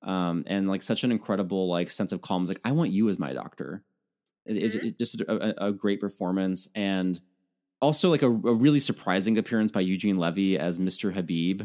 [0.02, 2.42] Um, and like such an incredible like sense of calm.
[2.42, 3.82] It's like I want you as my doctor.
[4.46, 4.84] It- It's Mhm.
[4.84, 7.20] it's just a- a great performance, and
[7.80, 11.12] also like a, a really surprising appearance by Eugene Levy as Mr.
[11.12, 11.62] Habib.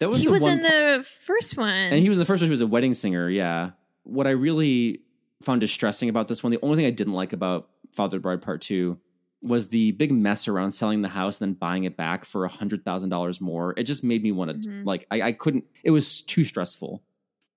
[0.00, 2.46] That was he was in the first one and he was in the first one.
[2.48, 3.28] He was a wedding singer.
[3.28, 3.70] Yeah.
[4.04, 5.00] What I really
[5.42, 8.60] found distressing about this one, the only thing I didn't like about Father Bride Part
[8.60, 8.98] Two,
[9.42, 12.48] was the big mess around selling the house and then buying it back for a
[12.48, 13.74] hundred thousand dollars more.
[13.76, 14.84] It just made me want to Mhm.
[14.84, 15.64] like I, I couldn't.
[15.82, 17.02] It was too stressful.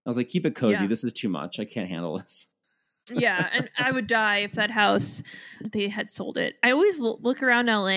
[0.05, 0.81] I was like, keep it cozy.
[0.83, 0.87] Yeah.
[0.87, 1.59] This is too much.
[1.59, 2.47] I can't handle this.
[3.09, 5.23] Yeah, and I would die if that house
[5.71, 6.55] they had sold it.
[6.63, 7.87] I always lo- look around LA.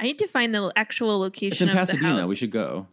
[0.00, 2.20] I need to find the actual location It's in of the Pasadena.
[2.20, 2.28] house.
[2.28, 2.86] We should go.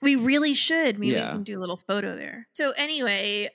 [0.00, 0.98] We really should.
[0.98, 1.28] Maybe Yeah.
[1.30, 2.48] we can do a little photo there.
[2.52, 3.50] So anyway,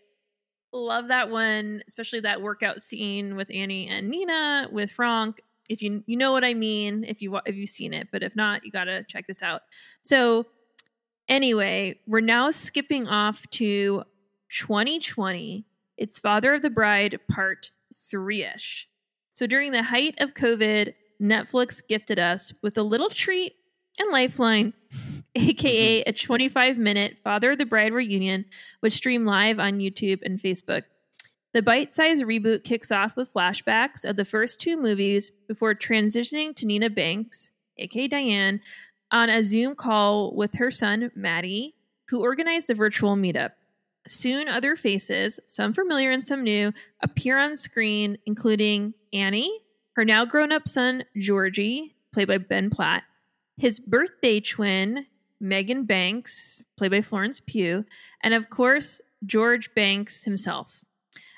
[0.72, 5.41] love that one, especially that workout scene with Annie and Nina with Franck.
[5.70, 8.36] If you you know what I mean, if you if you've seen it, but if
[8.36, 9.63] not, you gotta check this out.
[10.02, 10.46] So
[11.28, 14.04] anyway, we're now skipping off to
[14.50, 15.65] 2020.
[15.98, 17.72] It's Father of the Bride Part
[18.10, 18.88] Three ish.
[19.34, 23.54] So during the height of COVID, Netflix gifted us with a little treat
[24.00, 24.74] and lifeline
[25.36, 26.26] aka a mm-hmm.
[26.26, 28.46] 25 minute Father of the Bride reunion,
[28.80, 30.84] which streamed live on YouTube and Facebook.
[31.54, 36.56] The bite sized reboot kicks off with flashbacks of the first two movies before transitioning
[36.56, 38.62] to Nina Banks, aka Diane,
[39.12, 41.74] on a Zoom call with her son, Matty,
[42.10, 43.52] who organized a virtual meetup.
[44.08, 49.60] Soon, other faces, some familiar and some new, appear on screen, including Annie,
[49.93, 53.04] her now grown up son, Georgie, played by Ben Platt,
[53.58, 55.06] his birthday twin,
[55.39, 57.86] Megan Banks, played by Florence Pugh,
[58.22, 60.86] and of course, George Banks himself.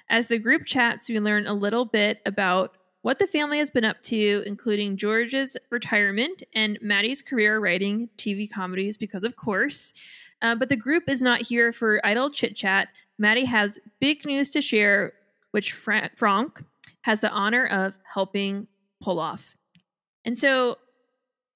[0.09, 3.85] As the group chats, we learn a little bit about what the family has been
[3.85, 9.93] up to, including George's retirement and Matty's career writing TV comedies, because of course.
[10.41, 12.89] Uh, but the group is not here for idle chit chat.
[13.17, 15.13] Matty has big news to share,
[15.51, 16.61] which Fra- Franck
[17.01, 18.67] has the honor of helping
[19.01, 19.57] pull off.
[20.25, 20.77] And so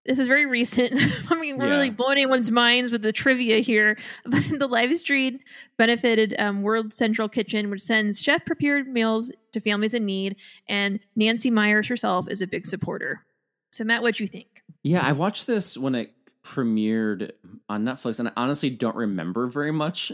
[0.06, 0.93] this is very recent.
[1.32, 1.93] I mean, we're really Yeah.
[1.93, 3.98] blowing anyone's minds with the trivia here.
[4.26, 5.39] But the live stream
[5.78, 10.36] benefited um, World Central Kitchen, which sends chef prepared meals to families in need.
[10.67, 13.26] And Nancy Meyers herself is a big supporter.
[13.72, 14.62] So, Matt, what do you think?
[14.84, 17.32] Yeah, I watched this when it premiered
[17.69, 20.12] on Netflix, and I honestly don't remember very much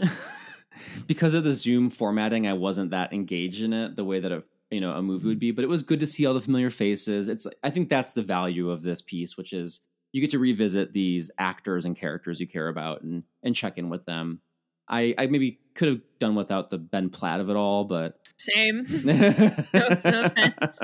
[1.06, 2.46] because of the Zoom formatting.
[2.46, 5.40] I wasn't that engaged in it the way that a you know a movie would
[5.40, 5.50] be.
[5.50, 7.28] But it was good to see all the familiar faces.
[7.28, 9.80] It's I think that's the value of this piece, which is
[10.12, 13.88] you get to revisit these actors and characters you care about and and check in
[13.90, 14.40] with them.
[14.88, 18.84] I, I maybe could have done without the Ben Platt of it all, but Same.
[19.04, 20.80] no, no offense.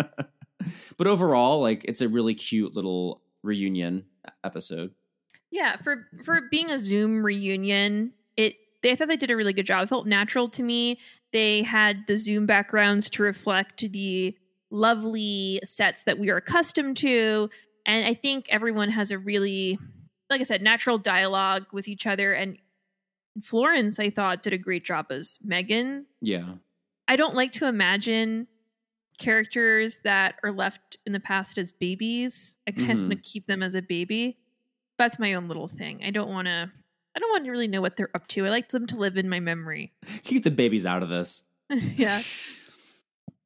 [0.96, 4.04] but overall, like it's a really cute little reunion
[4.44, 4.92] episode.
[5.50, 9.52] Yeah, for for being a Zoom reunion, it they I thought they did a really
[9.52, 9.84] good job.
[9.84, 10.98] It felt natural to me.
[11.32, 14.36] They had the Zoom backgrounds to reflect the
[14.70, 17.48] lovely sets that we are accustomed to,
[17.86, 19.78] and I think everyone has a really
[20.28, 22.58] like I said, natural dialogue with each other and
[23.42, 26.06] Florence, I thought, did a great job as Megan.
[26.22, 26.54] Yeah.
[27.06, 28.48] I don't like to imagine
[29.18, 32.56] characters that are left in the past as babies.
[32.66, 33.08] I kind of Mhm.
[33.08, 34.38] want to keep them as a baby.
[34.98, 36.02] That's my own little thing.
[36.04, 36.70] I don't want to.
[37.14, 38.44] I don't want to really know what they're up to.
[38.44, 39.94] I like them to live in my memory.
[40.24, 41.42] Keep the babies out of this.
[41.70, 42.22] yeah.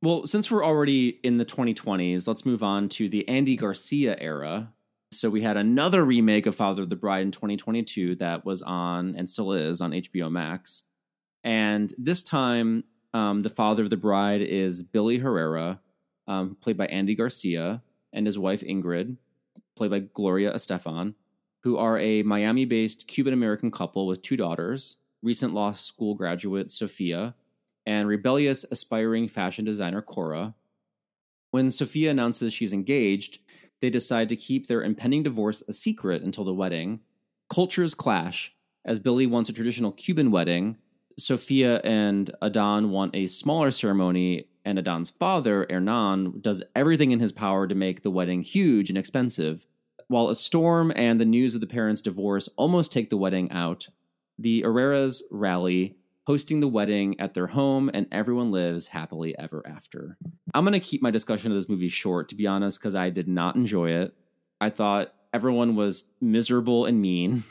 [0.03, 4.73] Well, since we're already in the 2020s, let's move on to the Andy Garcia era.
[5.13, 9.15] So we had another remake of Father of the Bride in 2022 that was on
[9.15, 10.85] and still is on HBO Max.
[11.45, 12.85] And this time,
[13.15, 15.81] um, the father of the bride is Billy Herrera,
[16.29, 17.83] um, played by Andy Garcia,
[18.13, 19.17] and his wife Ingrid,
[19.77, 21.15] played by Gloria Estefan,
[21.63, 26.71] who are a Miami based Cuban American couple with two daughters, recent law school graduate
[26.71, 27.35] Sophia,
[27.87, 30.55] and rebellious aspiring fashion designer Cora.
[31.51, 33.39] When Sophia announces she's engaged,
[33.81, 37.01] they decide to keep their impending divorce a secret until the wedding.
[37.49, 38.55] Cultures clash
[38.85, 40.77] as Billy wants a traditional Cuban wedding.
[41.19, 47.33] Sophia and Adan want a smaller ceremony and Adan's father, Hernan, does everything in his
[47.33, 49.67] power to make the wedding huge and expensive.
[50.11, 53.87] While a storm and the news of the parents' divorce almost take the wedding out,
[54.41, 60.19] the Herreras rally, hosting the wedding at their home, and everyone lives happily ever after.
[60.53, 63.11] I'm going to keep my discussion of this movie short, to be honest, because I
[63.11, 64.13] did not enjoy it.
[64.61, 67.45] I thought everyone was miserable and mean.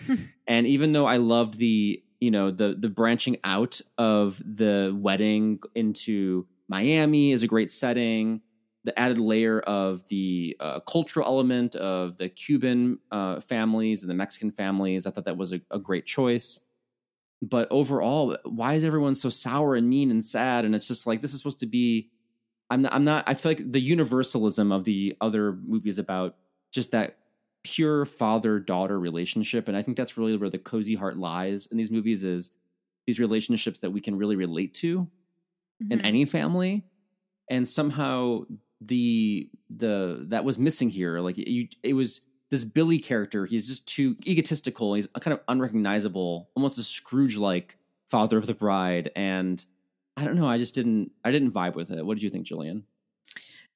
[0.46, 5.58] and even though I loved the you know the the branching out of the wedding
[5.74, 8.40] into Miami is a great setting.
[8.86, 14.14] The added layer of the uh, cultural element of the Cuban uh, families and the
[14.14, 16.60] Mexican families, I thought that was a, a great choice.
[17.42, 20.64] But overall, why is everyone so sour and mean and sad?
[20.64, 22.10] And it's just like this is supposed to be.
[22.70, 23.24] I'm not, I'm not.
[23.26, 26.36] I feel like the universalism of the other movies about
[26.72, 27.18] just that
[27.66, 31.76] pure father daughter relationship and i think that's really where the cozy heart lies in
[31.76, 32.52] these movies is
[33.08, 35.90] these relationships that we can really relate to mm-hmm.
[35.90, 36.84] in any family
[37.50, 38.44] and somehow
[38.80, 42.20] the the that was missing here like you it was
[42.50, 47.78] this billy character he's just too egotistical he's kind of unrecognizable almost a scrooge like
[48.06, 49.64] father of the bride and
[50.16, 52.46] i don't know i just didn't i didn't vibe with it what did you think
[52.46, 52.84] gillian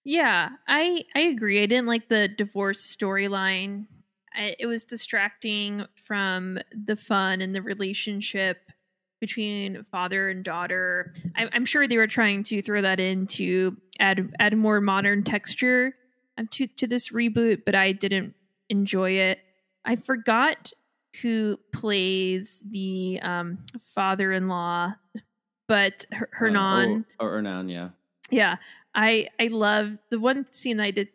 [0.05, 1.63] yeah, I I agree.
[1.63, 3.87] I didn't like the divorce storyline.
[4.37, 8.59] It was distracting from the fun and the relationship
[9.21, 11.13] between father and daughter.
[11.37, 15.23] I, I'm sure they were trying to throw that in to add add more modern
[15.23, 15.95] texture
[16.39, 18.35] um, to to this reboot, but I didn't
[18.69, 19.39] enjoy it.
[19.85, 20.73] I forgot
[21.23, 23.59] who plays the um,
[23.95, 24.95] father-in-law,
[25.69, 27.05] but Hernan.
[27.19, 27.91] Uh, or, or Hernan, yeah.
[28.31, 28.57] Yeah,
[28.95, 31.09] I I love the one scene that I did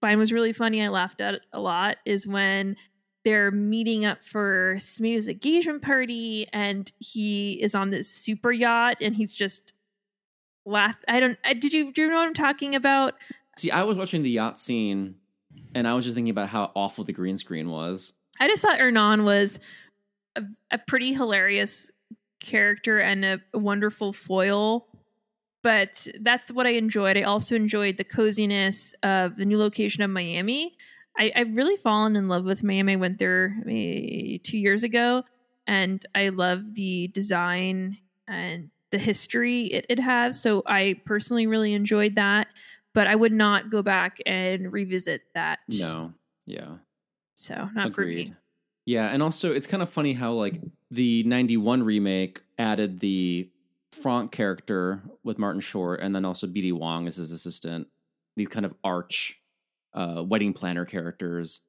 [0.00, 0.82] find was really funny.
[0.82, 2.76] I laughed at a lot is when
[3.24, 9.16] they're meeting up for Smea's engagement party, and he is on this super yacht, and
[9.16, 9.72] he's just
[10.66, 10.96] laugh.
[11.08, 11.38] I don't.
[11.44, 13.14] Uh, did you do you know what I'm talking about?
[13.58, 15.14] See, I was watching the yacht scene,
[15.74, 18.12] and I was just thinking about how awful the green screen was.
[18.38, 19.58] I just thought Hernan was
[20.36, 21.90] a, a pretty hilarious
[22.40, 24.86] character and a wonderful foil
[25.66, 27.16] but that's what I enjoyed.
[27.16, 30.76] I also enjoyed the coziness of the new location of Miami.
[31.18, 32.92] I, have really fallen in love with Miami.
[32.92, 35.24] I went there maybe two years ago,
[35.66, 37.98] and I love the design
[38.28, 40.40] and the history it, it has.
[40.40, 42.48] So I personally really enjoyed that,
[42.94, 45.60] but I would not go back and revisit that.
[45.78, 46.12] No,
[46.46, 46.76] yeah.
[47.34, 48.26] So not Agreed.
[48.26, 48.36] for me.
[48.86, 50.60] Yeah, and also it's kind of funny how like
[50.90, 53.50] the 91 remake added the
[53.92, 57.88] Franck character with Martin Short, and then also BD Wong as his assistant.
[58.36, 59.40] These kind of arch
[59.94, 61.60] uh, wedding planner characters,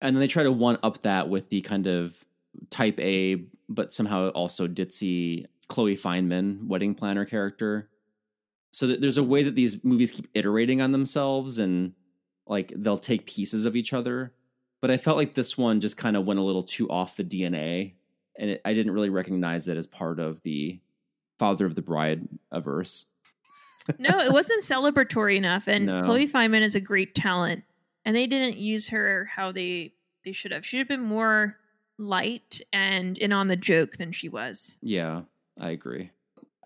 [0.00, 2.14] and then they try to one up that with the kind of
[2.70, 7.88] type A, but somehow also ditzy Chloe Fineman wedding planner character.
[8.70, 11.92] So there's a way that these movies keep iterating on themselves, and
[12.46, 14.32] like they'll take pieces of each other.
[14.80, 17.24] But I felt like this one just kind of went a little too off the
[17.24, 17.94] DNA,
[18.38, 20.78] and it, I didn't really recognize it as part of the
[21.38, 23.06] Father of the Bride averse.
[23.98, 25.68] no, it wasn't celebratory enough.
[25.68, 26.00] And no.
[26.00, 27.64] Chloe Fineman is a great talent,
[28.04, 29.92] and they didn't use her how they
[30.24, 30.66] they should have.
[30.66, 31.56] She should have been more
[31.98, 34.76] light and in on the joke than she was.
[34.82, 35.22] Yeah,
[35.58, 36.10] I agree.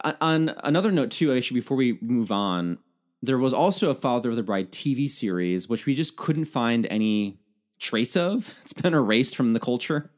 [0.02, 2.78] On another note, too, actually, before we move on,
[3.22, 6.86] there was also a Father of the Bride TV series, which we just couldn't find
[6.86, 7.38] any
[7.78, 8.52] trace of.
[8.62, 10.10] It's been erased from the culture.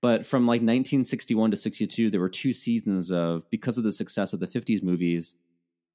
[0.00, 4.32] But from like 1961 to 62, there were two seasons of, because of the success
[4.32, 5.34] of the 50s movies,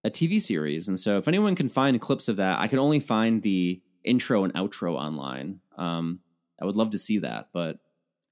[0.04, 0.90] a TV series.
[0.90, 4.44] And so if anyone can find clips of that, I could only find the intro
[4.44, 5.62] and outro online.
[5.78, 6.20] Um,
[6.62, 7.48] I would love to see that.
[7.54, 7.80] But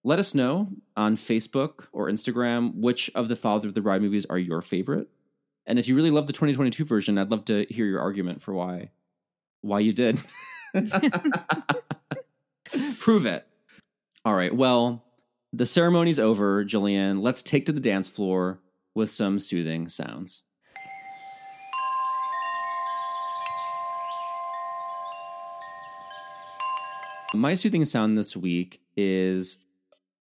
[0.04, 4.26] let us know on Facebook or Instagram which of the Father of the Bride movies
[4.26, 5.08] are your favorite.
[5.66, 8.54] And if you really love the 2022 version, I'd love to hear your argument for
[8.54, 8.90] why
[9.62, 10.20] why you did.
[13.00, 13.46] Prove it.
[14.26, 14.56] All right.
[14.56, 15.06] Well,
[15.54, 17.22] the ceremony's over, Gillian.
[17.22, 18.60] Let's take to the dance floor
[18.96, 20.42] with some soothing sounds.
[27.34, 29.60] My soothing sound this week is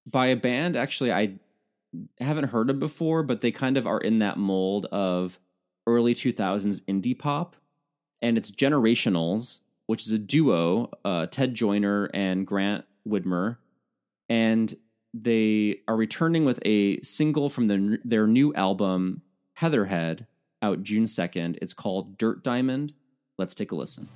[0.06, 1.34] by a band actually I
[2.18, 5.38] haven't heard of before, but they kind of are in that mold of
[5.86, 7.56] early 2000s indie pop.
[8.22, 13.56] And it's Generationals, which is a duo, uh, Ted Joyner and Grant Widmer.
[14.28, 14.72] And
[15.12, 19.22] they are returning with a single from the, their new album,
[19.54, 20.26] Heatherhead,
[20.62, 21.58] out June 2nd.
[21.60, 22.92] It's called Dirt Diamond.
[23.38, 24.08] Let's take a listen.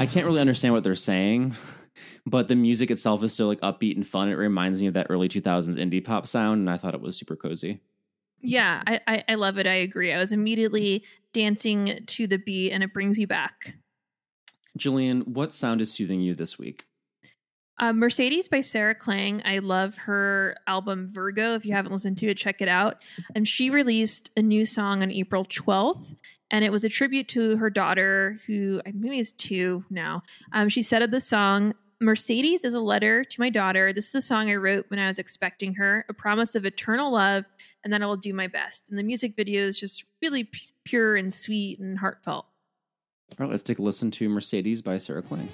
[0.00, 1.54] I can't really understand what they're saying,
[2.24, 4.30] but the music itself is so like upbeat and fun.
[4.30, 7.18] It reminds me of that early 2000s indie pop sound, and I thought it was
[7.18, 7.80] super cozy.
[8.40, 9.66] Yeah, I, I, I love it.
[9.66, 10.10] I agree.
[10.10, 13.74] I was immediately dancing to the beat, and it brings you back.
[14.74, 16.86] Gillian, what sound is soothing you this week?
[17.80, 19.40] Uh, Mercedes by Sarah Klang.
[19.44, 21.54] I love her album Virgo.
[21.54, 23.02] If you haven't listened to it, check it out.
[23.34, 26.14] And she released a new song on April 12th,
[26.50, 30.22] and it was a tribute to her daughter, who I maybe is two now.
[30.52, 33.92] Um, she said of the song, Mercedes is a letter to my daughter.
[33.92, 37.12] This is the song I wrote when I was expecting her, a promise of eternal
[37.12, 37.44] love,
[37.84, 38.88] and then I will do my best.
[38.88, 42.46] And the music video is just really p- pure and sweet and heartfelt.
[43.32, 45.50] All right, let's take a listen to Mercedes by Sarah Klang.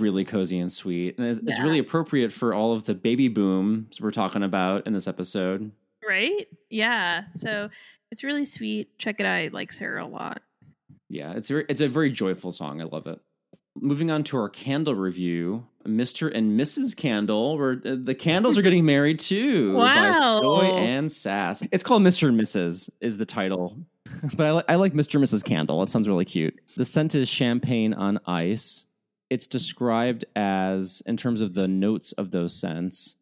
[0.00, 4.00] Really cozy and sweet, and it's, it's really appropriate for all of the baby booms
[4.00, 5.70] we're talking about in this episode.
[6.06, 6.46] Right?
[6.70, 7.24] Yeah.
[7.36, 7.68] So
[8.10, 8.96] it's really sweet.
[8.98, 9.36] Check it out.
[9.36, 10.40] I like Sarah a lot.
[11.10, 12.80] Yeah, it's very, it's a very joyful song.
[12.80, 13.18] I love it.
[13.80, 16.34] Moving on to our candle review, Mr.
[16.34, 16.96] and Mrs.
[16.96, 19.74] Candle, where uh, the candles are getting married too.
[19.74, 20.34] Wow.
[20.34, 21.62] By Soy and Sass.
[21.70, 22.28] It's called Mr.
[22.28, 22.90] and Mrs.
[23.00, 23.76] is the title.
[24.36, 25.16] But I, li- I like Mr.
[25.16, 25.44] and Mrs.
[25.44, 25.82] Candle.
[25.82, 26.58] It sounds really cute.
[26.76, 28.86] The scent is champagne on ice.
[29.30, 33.16] It's described as, in terms of the notes of those scents,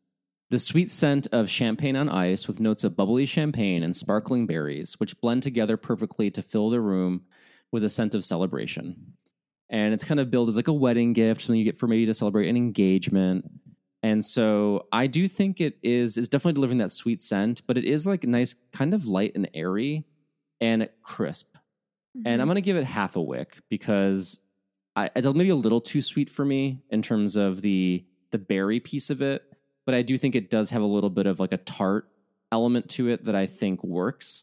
[0.51, 4.95] the sweet scent of champagne on ice with notes of bubbly champagne and sparkling berries,
[5.01, 7.23] which blend together perfectly to fill the room
[7.73, 9.15] with a scent of celebration.
[9.69, 12.07] And it's kind of billed as like a wedding gift, something you get for maybe
[12.07, 13.51] to celebrate an engagement.
[14.05, 17.85] And so I do think it is is definitely delivering that sweet scent, but it
[17.85, 20.05] is like nice, kind of light and airy
[20.61, 21.57] and crisp.
[22.15, 22.41] And mm-hmm.
[22.41, 24.39] I'm gonna give it half a wick because
[24.97, 28.81] I, it's maybe a little too sweet for me in terms of the the berry
[28.81, 29.43] piece of it.
[29.85, 32.09] But I do think it does have a little bit of like a tart
[32.51, 34.43] element to it that I think works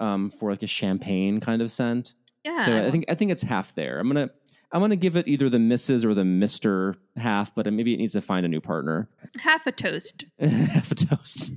[0.00, 2.14] um, for like a champagne kind of scent.
[2.44, 2.64] yeah.
[2.64, 3.98] So I think I think it's half there.
[4.00, 4.30] I'm gonna
[4.72, 6.04] I'm gonna give it either the Mrs.
[6.04, 9.08] or the Mister half, but maybe it needs to find a new partner.
[9.38, 10.24] half a toast.
[10.40, 11.52] half a toast.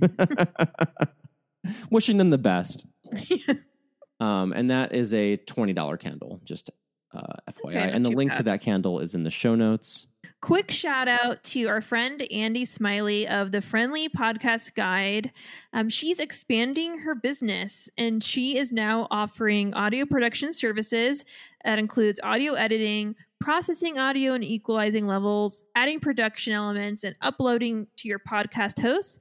[1.90, 2.86] Wishing them the best.
[4.20, 6.40] Um, and that is a twenty dollar candle.
[6.44, 6.70] Just
[7.14, 10.06] uh, FYI, Okay, and the link to that candle is in the show notes.
[10.40, 15.32] Quick shout out to our friend Andy Smiley of the Friendly Podcast Guide.
[15.72, 21.24] Um, she's expanding her business and she is now offering audio production services
[21.64, 28.08] that includes audio editing, processing audio and equalizing levels, adding production elements, and uploading to
[28.08, 29.20] your podcast hosts.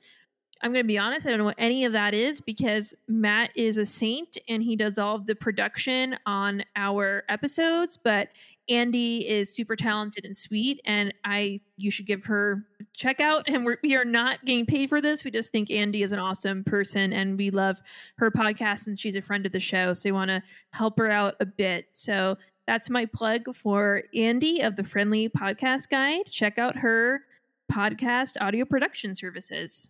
[0.63, 3.51] I'm going to be honest, I don't know what any of that is because Matt
[3.55, 8.29] is a saint and he does all of the production on our episodes, but
[8.69, 13.43] Andy is super talented and sweet, and I you should give her a check out.
[13.47, 15.25] And we're, we are not getting paid for this.
[15.25, 17.81] We just think Andy is an awesome person, and we love
[18.17, 19.93] her podcast, and she's a friend of the show.
[19.93, 20.41] So we want to
[20.71, 21.87] help her out a bit.
[21.91, 26.25] So that's my plug for Andy of the Friendly Podcast Guide.
[26.27, 27.21] Check out her
[27.69, 29.89] podcast audio production services.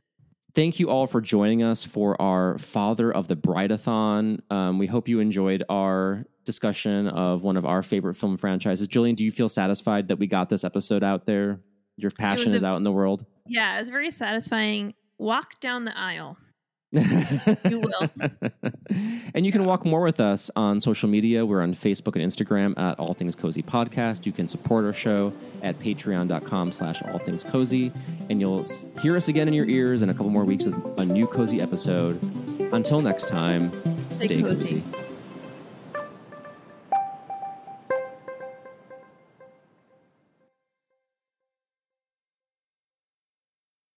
[0.56, 4.40] Thank you all for joining us for our Father of the Brideathon.
[4.52, 8.88] Um, we hope you enjoyed our discussion of one of our favorite film franchises.
[8.88, 11.60] Gillian, do you feel satisfied that we got this episode out there?
[11.98, 13.26] Your passion was is out in the world.
[13.48, 14.94] Yeah, it was very satisfying.
[15.18, 16.38] Walk down the aisle.
[16.94, 18.10] You will.
[19.34, 21.46] and you can walk more with us on social media.
[21.46, 24.26] We're on Facebook and Instagram at All Things Cozy Podcast.
[24.26, 27.92] You can support our show at patreon.com slash all things cozy.
[28.30, 28.66] And you'll
[29.02, 31.62] hear us again in your ears in a couple more weeks with a new cozy
[31.62, 32.20] episode.
[32.72, 33.72] Until next time,
[34.16, 34.82] Stay stay cozy.
[34.82, 35.03] cozy.